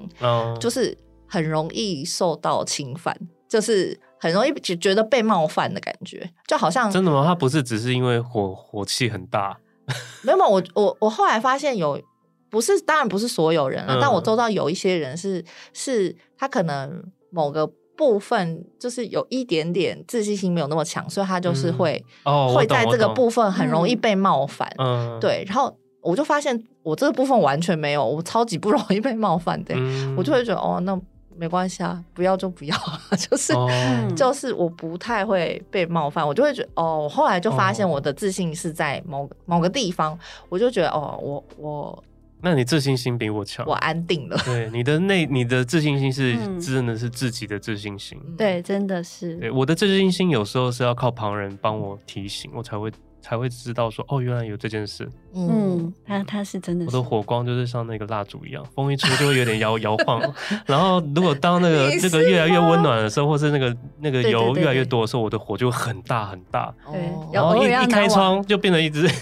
[0.60, 3.16] 就是很容易受到侵犯，
[3.48, 7.24] 就是很容易觉觉得被冒犯的感觉，就好像真的吗？
[7.26, 9.58] 他不是只是因为火火气很大？
[10.24, 12.02] 没有没有，我我我后来发现有
[12.50, 17.04] 不是，当然不是所有人啊，但我周遭有一些人是是他可能。
[17.32, 17.68] 某个
[17.98, 24.72] 部分就是有一点点自信心没有那么强，所以他就是会、嗯哦、会在这个部分很容易被冒犯。
[24.78, 25.44] 嗯，对。
[25.48, 29.74] 然后我就发现我这个部分完全没有，我超级不容易被冒犯的。
[29.78, 31.00] 嗯、我就会觉得哦，那
[31.36, 32.76] 没关系啊，不要就不要，
[33.30, 33.70] 就是、哦、
[34.16, 40.18] 就是我不太会被冒犯，我就会觉得哦，后来就发现我的自信是在某某个地方，
[40.50, 42.04] 我就觉得哦，我我。
[42.42, 44.38] 那你自信心比我强，我安定了。
[44.46, 48.20] 对，你的内， 你的自信心是真的是自己的自信心。
[48.26, 49.36] 嗯、对，真的是。
[49.38, 52.92] 对，我的自信心有时候是要靠旁人帮我提醒，我才会。
[53.24, 55.08] 才会知道说哦，原来有这件事。
[55.34, 56.96] 嗯，它它是真的是。
[56.96, 60.22] 我的火光就是像那个蜡烛一样，风一吹就会有点摇 摇晃。
[60.66, 66.74] 然后如果当那个这个越来越温暖的时候，或是那个那个油越来越多的时候，我的火就很大很大。
[66.92, 67.00] 对，
[67.34, 69.08] 然后一一开窗就变成一只。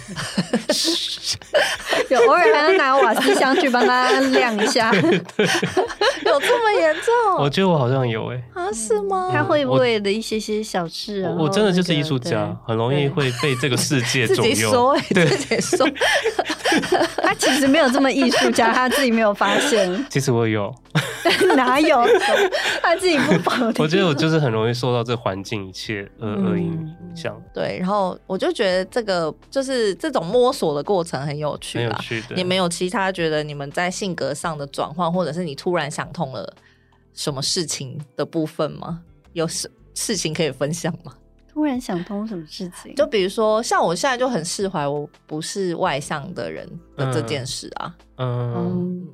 [2.10, 4.92] 有偶尔还要拿瓦斯箱去帮他亮一下。
[4.96, 7.38] 有这么严重？
[7.40, 8.42] 我觉得我好像有哎。
[8.54, 9.30] 啊，是吗？
[9.32, 11.36] 他会不会的一些些小事啊。
[11.38, 13.80] 我真的就是艺术家，很容易会被这个。
[13.80, 15.90] 世界左右，自己说，对，自己说，
[17.22, 19.94] 他其实没有这么艺术家，他自己没有发现。
[20.10, 20.74] 其实我有，
[21.56, 22.06] 哪有？
[22.82, 23.84] 他自己不否定。
[23.84, 27.40] 我觉得我就是很容易受到这环境一切恶恶影影响。
[27.54, 32.36] 对，然后我就觉得这个就是这种摸索的过程很有趣，很有趣的。
[32.36, 36.54] 你没有其他觉得你们在性格上的转换，或者是你突然想通了
[37.14, 39.02] 什么事情的部分吗？
[39.34, 41.14] 有事事情可以分享吗？
[41.60, 42.96] 突然想通什么事情？
[42.96, 47.94] 就比如说，像我现在就很释怀，我不是外向的人的这件事啊。
[48.16, 49.08] 嗯嗯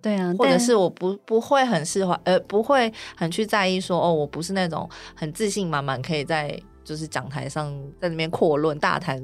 [0.00, 7.70] 对啊，或者是我不不会很释怀，呃，不会很去在意说，哦，我不是那种很自信满满可以在就是讲台上
[8.00, 9.22] 在那边阔论大谈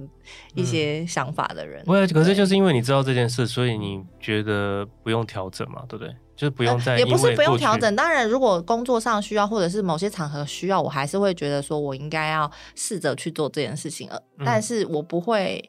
[0.55, 1.83] 一些想法的人。
[1.87, 6.15] 不会、嗯，可是就是因为你知道这件事，所以你觉得不用调整嘛，对不对？
[6.39, 7.97] 就不用再、呃，也不是不用调整。
[7.97, 14.09] 当然，如果工作上需要，或者是某些场合需要，我还是会觉得说我应该要试着去做这件事情。
[14.09, 14.17] 呃，
[14.47, 15.69] 但是我不会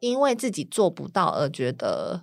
[0.00, 2.22] 因为自己做不到而觉得，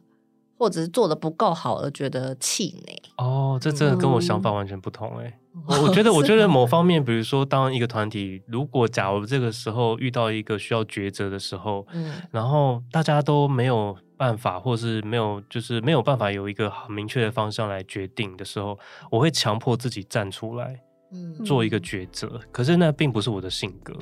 [0.57, 2.99] 或者是做的不够好而觉得气馁。
[3.17, 5.39] 哦，这真的跟我想法完全不同哎、欸。
[5.67, 13.95] 嗯、我觉得， 我觉得某方面，比如说，当一个团体，如果假如这个时候遇到一个需要抉择的时候，嗯，然后大家都没有。
[14.23, 18.79] 办法，或是没有，就是没有办法有一个很明确的方向来决定的时候，
[19.11, 20.79] 我会强迫自己站出来，
[21.11, 22.39] 嗯，做一个抉择。
[22.49, 23.93] 可是那并不是我的性格。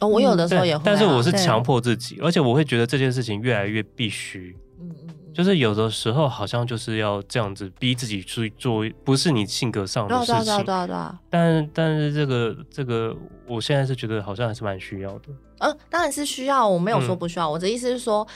[0.00, 4.56] 哦，我有的时候也会、啊，但是我是强迫自己，而且我会觉得这件事情越来越必须。
[4.80, 10.42] 嗯嗯，就是有的时候好像就是要这样子逼自己去做，不是你性格上的事情。
[10.42, 10.96] 对对对对。
[11.28, 13.14] 但但是这个这个，
[13.46, 15.28] 我现在是觉得好像还是蛮需要的。
[15.58, 17.50] 呃，当然是需要，我没有说不需要。
[17.50, 18.26] 嗯、我的意思是说。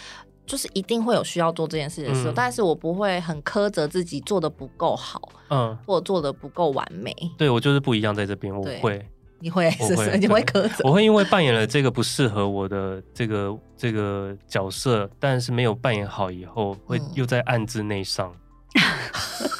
[0.46, 7.14] 就是一定会有需要做这件事的时候，嗯、但是我不会很苛责自己做的不够好，嗯，或者做的不够完美。
[7.38, 9.04] 对，我就是不一样，在这边我会，
[9.40, 18.32] 你会，是是你会苛责，我会因为扮演了这个不适合我的这个这个角色，但是没有扮演好以后，会又在暗自内伤。
[18.74, 19.50] 嗯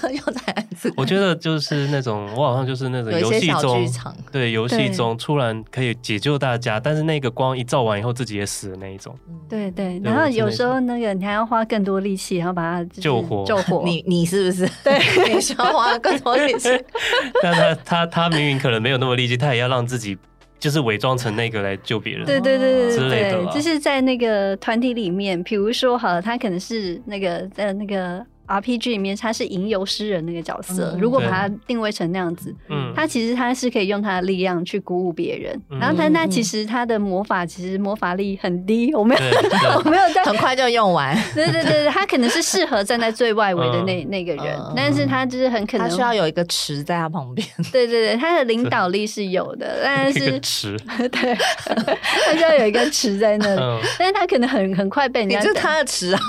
[0.00, 0.92] 对，又在暗自。
[0.96, 3.86] 我觉得就是那种，我好像就是那种游戏中，
[4.30, 9.16] 对游戏中突然可以解救大家，但是那个光一照完以后，自己也死的那一种。
[9.48, 13.82] 对对，然后有时候那个你还要花更多力气，然后把它救活救活。
[13.84, 14.68] 你你是不是？
[14.82, 14.98] 对，
[15.34, 16.68] 你需要花更多力气。
[17.42, 20.16] 但他他他明明可能没有那么力气，他也要让自己
[20.58, 22.24] 就是伪装成那个来救别人。
[22.26, 28.24] 对对对对之类的，就是在那个团体里面，比如说好了，他可能是那个在那个。
[28.46, 39.20] RPG 里面他是吟游诗人那个角色，嗯、如果把它定位成那样子，嗯，他其实他是可以用他的力量去鼓舞别人，嗯、然后他那其实他的魔法其实魔法力很低，我没有
[39.84, 50.78] 我没有在很快就用完， 对对对，他可能是适合站在最外围的那、嗯、那个人，嗯、但是他就是很可能他需要有一个池在他旁边， 对对对，他的领导力是有的，但是池。
[51.10, 56.20] 对，他需要有一个池在那里，嗯、但是他可能很很快被人家就是他的池啊。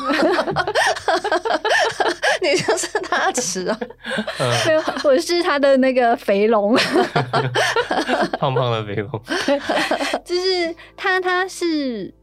[2.41, 3.79] 你就是他吃啊，
[4.65, 6.75] 没有，我是他的那个肥龙，
[8.39, 9.21] 胖胖的肥龙，
[10.23, 12.13] 就是他，他是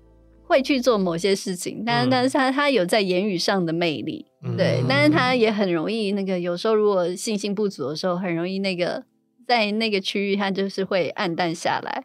[0.45, 9.03] 会去做某些事情，但是，但是他他有在言语上的魅力，嗯、对，但是他也很容易那个，有时候如果信心不足的时候，很容易那个
[9.47, 12.05] 在那个区域，他就是会暗淡下来。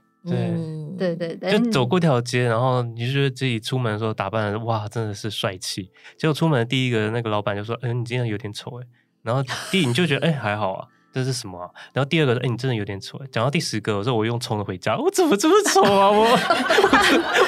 [0.98, 5.92] 对对对，就走过条街，然后你就觉得自己出门的时候打扮的哇，真的是帅气。
[6.18, 8.88] 结果出门的第一个那个老板就说：“嗯、欸，你今天有点丑哎。”
[9.24, 11.70] 然后 第一你就觉得：“哎、欸，还好啊。”这是什么啊？
[11.94, 16.12] 然后第二个说：“哎、欸，你真的有点丑。”讲到第十个，我说：“我用冲的回家，我怎么这么丑啊？
[16.12, 16.28] 我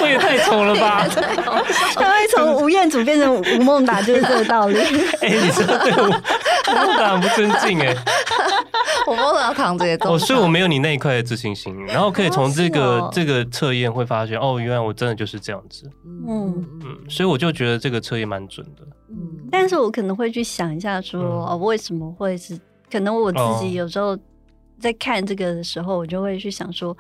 [0.01, 1.05] 我也太丑了吧！”
[1.93, 4.77] 他会从吴彦祖变成吴孟达，就是这个道理。
[5.21, 7.95] 哎、欸，你说对吴孟达很不尊敬哎。
[9.07, 10.23] 我不能要扛这些东西。
[10.23, 15.89] 哦，所以我没有你那一块的自信心， 然后可以从这个、哦、这个测验会发现，哦，原来我真的就是这样子。
[16.27, 18.83] 嗯嗯，所以我就觉得这个测验蛮准的。
[19.09, 22.59] 嗯，但是我可能会去想一下说，说、嗯、哦，为什么会是？
[22.91, 24.17] 可能我自己有时候
[24.79, 26.95] 在看这个的时候，我就会去想说，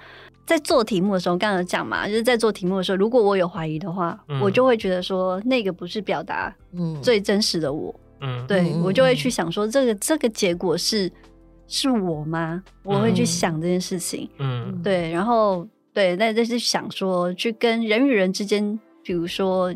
[0.45, 6.55] 在做题目的时候，刚刚有讲嘛，就是在做题目的时候，如果我有怀疑的话，嗯、我就会觉得说那个不是表达
[7.01, 7.93] 最真实的我。
[8.21, 11.11] 嗯，对，我就会去想说，这个这个结果是
[11.69, 12.61] 是我吗？
[12.83, 14.29] 我会去想这件事情。
[14.39, 19.73] 嗯，对，然后对，那就是想说，去跟人与人之间，比如说。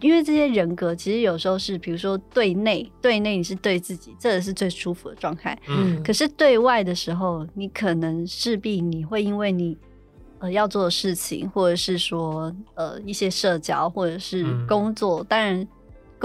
[0.00, 5.56] 因为这些人格其实有时候是，比如说对内，对内你是对自己，这个是最舒服的状态。
[5.68, 9.76] 嗯，可是对外的时候，你可能势必你会因为你
[10.38, 15.68] 呃要做的事情，或者是说呃一些社交，或者是工作，嗯、当然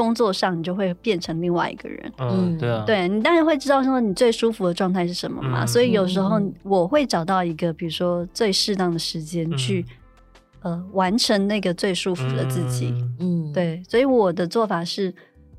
[0.02, 2.12] 工作上你就会变成另外一个人。
[2.18, 5.64] 嗯，对啊，对你当然会知道说你最舒服的状态是什么嘛。
[5.64, 9.86] 嗯、所以有时候我会找到一个，比如说最适当的时间去。
[10.62, 15.10] 呃，完成那个最舒服的自己，嗯，对，所以我的做法是，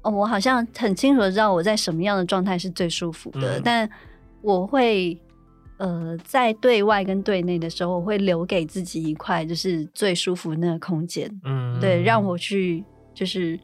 [0.02, 3.88] 哦，我好像很清楚的知道我在什么样的状态是最舒服的，嗯、但
[4.42, 5.18] 我会，
[5.78, 12.84] 呃，在对外跟对内的时候，我会留给自己一块就是最舒服那个空间，嗯，对，让我去
[13.14, 13.58] 就是。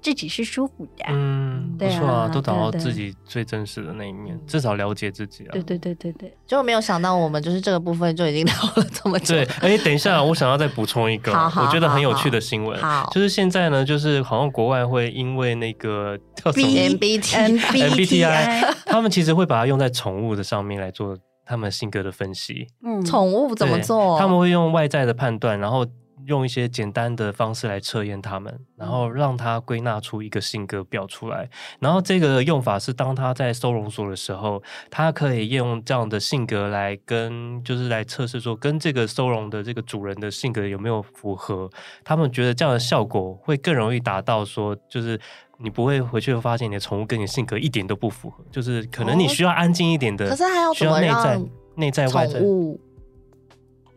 [0.00, 5.50] 自己是舒服的，嗯，不错啊，都找到自己最真实的那一面，至少了解自己啊。
[5.52, 9.34] 对对对对对，就没有想到我们就是这个部分就已经聊了这么久。
[9.34, 12.78] 对，哎，等一下，我想要再补充一个，我觉得很有趣的新闻，
[13.10, 22.68] 就是现在呢，就是好像国外会因为那个叫什么 MBTI，他们其实会把它用在宠物的上面来做他们性格的分析。
[22.84, 24.18] 嗯，宠物怎么做？
[24.18, 25.84] 他们会用外在的判断，然后。
[26.28, 31.48] 用一些简单的方式来测验他们，然后让他归纳出一个性格表出来。
[31.80, 41.68] 然后这个用法是，当他在收容所的时候，他可以用这样的性格来跟，就是来测试说，跟这个收容的这个主人的性格有没有符合。
[42.04, 45.18] 他们觉得这样的效果会更容易达到，说就是
[45.58, 51.40] 你不会回去会发现你的宠物跟你性格一点都不符合，就是可能你需要安静一点的，可是还要需要内在、
[51.76, 52.38] 内在外在。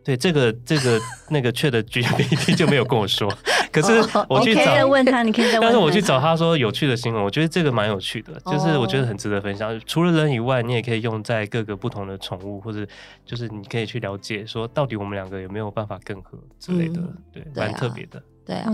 [0.04, 0.98] 对这个这个
[1.30, 3.32] 那个 ChatGPT 就没有跟我说，
[3.70, 3.92] 可是
[4.28, 5.60] 我去找问他，你可以再问。
[5.62, 9.80] 但是我去找他说有趣的新闻，我觉得这个蛮有趣的，就是我觉得很值得分享。
[9.86, 12.86] 除了人以外，你也可以用在各个不同的宠物，或者
[13.24, 17.00] 就是你可以去了解说，到底我们两个有没有办法更合之类的，
[17.32, 18.72] 对，蛮特别的，对啊。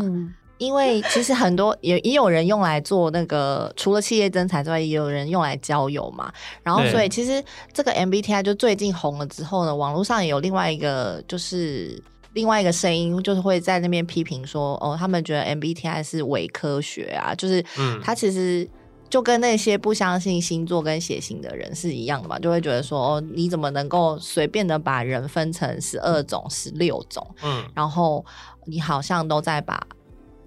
[0.59, 6.33] 因为其实很多也也有人用来做那个，除了企业增财之外，也有人用来交友嘛。
[6.63, 12.03] 然后，所以其实这个 MBTI 就最近红了之后呢，网络上也有另外一个，就是
[12.33, 17.65] 另外一个声音，就是会在那边批评说，哦，他们觉得 MBTI 是伪科学啊，就是
[18.03, 18.69] 他其实
[19.09, 27.25] 就跟那些不相信星座跟血型的人是一样的嘛，就会觉得说，哦，你怎么能够随便的把人分成十二种、十六种？
[27.45, 28.25] 嗯，然后
[28.67, 29.81] 你好像都在把。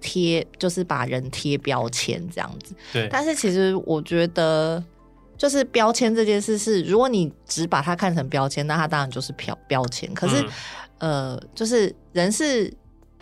[0.02, 3.08] 贴就是把人贴标签这样子，对。
[3.10, 4.84] 但是其实我觉得，
[5.38, 10.12] 就是标签这件事是，如果你只把它看成标签，那它当然就是标标签。
[10.12, 10.42] 可是，
[10.98, 12.70] 嗯、呃，就是人是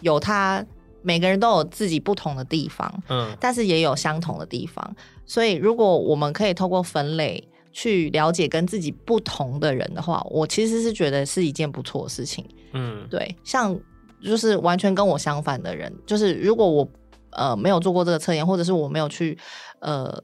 [0.00, 0.64] 有他
[1.02, 4.96] 每个人都有自己不同的地方，嗯，但是也有相同的地方。
[5.24, 12.44] 所以，如果我们可以透过分类去了解跟自己不同的人的话，我其实是觉得是一件不错的事情。
[12.72, 13.78] 嗯，对，像。
[14.22, 16.88] 就是完全跟我相反的人，就是如果我
[17.30, 19.38] 呃没有做过这个测验，或者是我没有去
[19.80, 20.22] 呃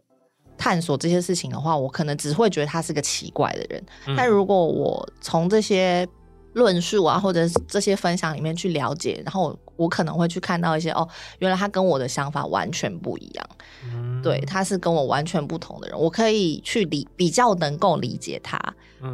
[0.59, 3.85] 探索这些事情的话，我可能只会觉得他是个奇怪的人。
[4.07, 6.07] 嗯、但如果我从这些
[6.55, 11.07] 论述啊，或者是这些分享里面去了解，然后我，我可能会去看到一些哦，
[11.39, 13.47] 原来他跟我的想法完全不一样。
[13.85, 18.59] 嗯、对，他是跟我完全不同的人，我可以去理比较能够理解他。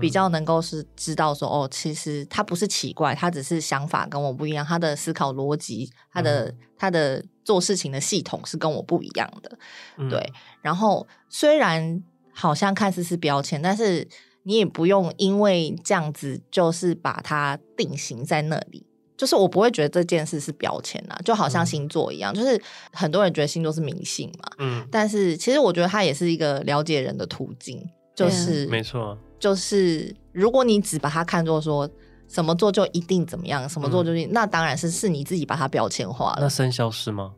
[0.00, 9.58] 比较能够是知道说哦，其实他不是奇怪，他只是想法跟我不一样，他的思考逻辑，他的、嗯、他的做事情的系统是跟我不一样的，
[9.98, 10.32] 嗯、对。
[10.60, 12.02] 然后虽然
[12.32, 14.06] 好像看似是标签，但是
[14.44, 18.86] 你也不用因为这样子就是把它定型在那里。
[19.14, 22.60] 就是我不会觉得这件事是标签啊，就好像星座一样，嗯、就是
[22.92, 29.16] 很多人觉得星座是迷信嘛，嗯，但是其实我觉得它也是一个了解人的途径，就是、嗯、没错。
[29.42, 31.90] 就是如果你只把它看作说
[32.28, 36.38] 什么做就一定怎么样，什么做就一定，嗯、那当然是是你自己把它标签化了。
[36.42, 37.32] 那生肖是吗？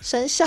[0.00, 0.46] 生肖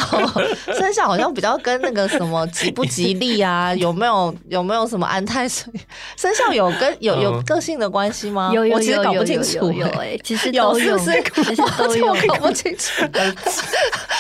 [0.74, 5.48] 生肖好像比较跟那个什么吉不吉利啊，有没有有没有什么安泰？
[5.48, 5.72] 生？
[6.18, 8.52] 生肖有跟有有个性的关系吗？
[8.54, 9.72] 有有有，我其实搞不清楚。
[9.72, 11.24] 有哎，其实有是不是？
[11.36, 13.04] 其实都有，搞不清楚。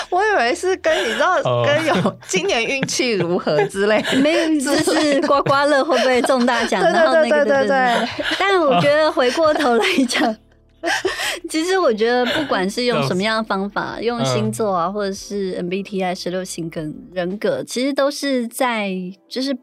[0.09, 6.81] 我以为是跟你知道跟有今年运气如何之类，没有，就是刮刮乐会不会中大奖？
[6.83, 8.07] 然后那个对对对对。
[8.37, 10.35] 但我觉得回过头来讲。
[11.49, 18.91] 其实我觉得，不管是用什么样的方法，用星座啊，或者是 MBTI 十六型跟人格，其实都是在
[19.29, 19.57] 就是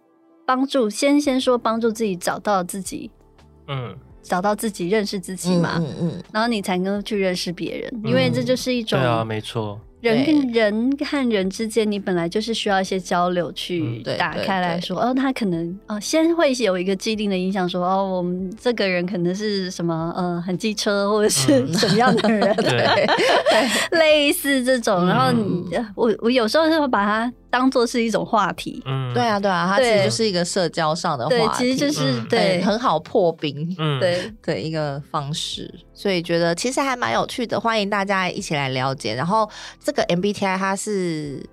[0.46, 3.10] 帮助，先先说帮助自己找到自己，
[3.68, 5.94] 嗯，找到自己，认识自己嘛，嗯。
[6.00, 9.78] 嗯，然后你才能去认识别人，因为这就是一种，对啊，没错。
[10.00, 14.98] 人跟人和人之间，你本来就是需要一些交流去打开来说。
[14.98, 23.06] 哦，他可能哦，先会有一个既定的印象，说哦，我们这个人可能是什么，呃，很机车或者是什么样的人， 对，
[23.50, 25.06] 对，类似这种。
[25.06, 25.64] 然后你，
[25.94, 28.80] 我我有时候就会把它当做是一种话题。
[28.86, 34.32] 嗯，对啊，对啊，它其实就是一个社交上的话题，对，其实就是对，很好破冰，嗯，对。
[34.42, 35.72] 的一个方式。
[35.92, 39.14] 所以觉得其实还蛮有趣的，欢迎大家一起来了解。
[39.14, 39.48] 然后
[39.78, 41.44] 这个 MBTI 它是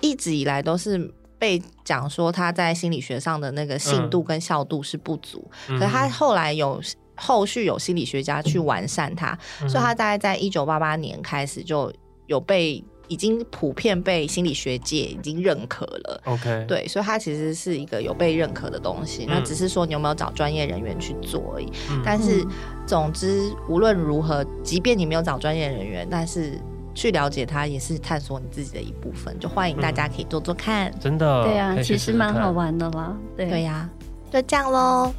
[0.00, 6.80] 一直以来都是被讲说它在心理学上的那个信度跟效度是不足，嗯、可是它后来有
[7.16, 11.92] 后续有心理学家去完善它，嗯、所以它大概在一九八八年开始就
[12.26, 12.82] 有被。
[13.08, 16.20] 已经普遍被心理学界已经认可了。
[16.24, 19.24] OK，对，所以它其实是一个有被认可的东西。
[19.24, 21.70] 嗯、那只是说你有没有找专业人员去做而已。
[21.90, 22.46] 嗯、但是
[22.86, 26.58] 总之无论如何，即便你没有找专业人员，但是
[26.94, 29.38] 去了解它也是探索你自己的一部分。
[29.38, 30.90] 就欢迎大家可以做做看。
[30.90, 33.14] 嗯、真的，对啊，其实蛮好玩的啦。
[33.36, 33.90] 对对呀、啊，
[34.32, 35.12] 就这样喽。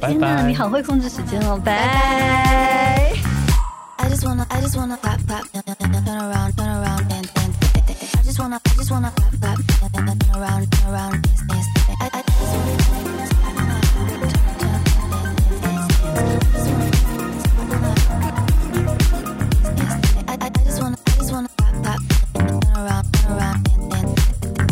[0.00, 3.12] 天哪，你好会控制时间哦，拜拜。
[8.34, 8.60] I just wanna.
[8.66, 11.26] I, just wanna, turn, around, and around.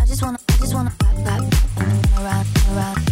[0.01, 1.41] I just wanna, I just wanna clap,
[2.19, 3.12] around, and around.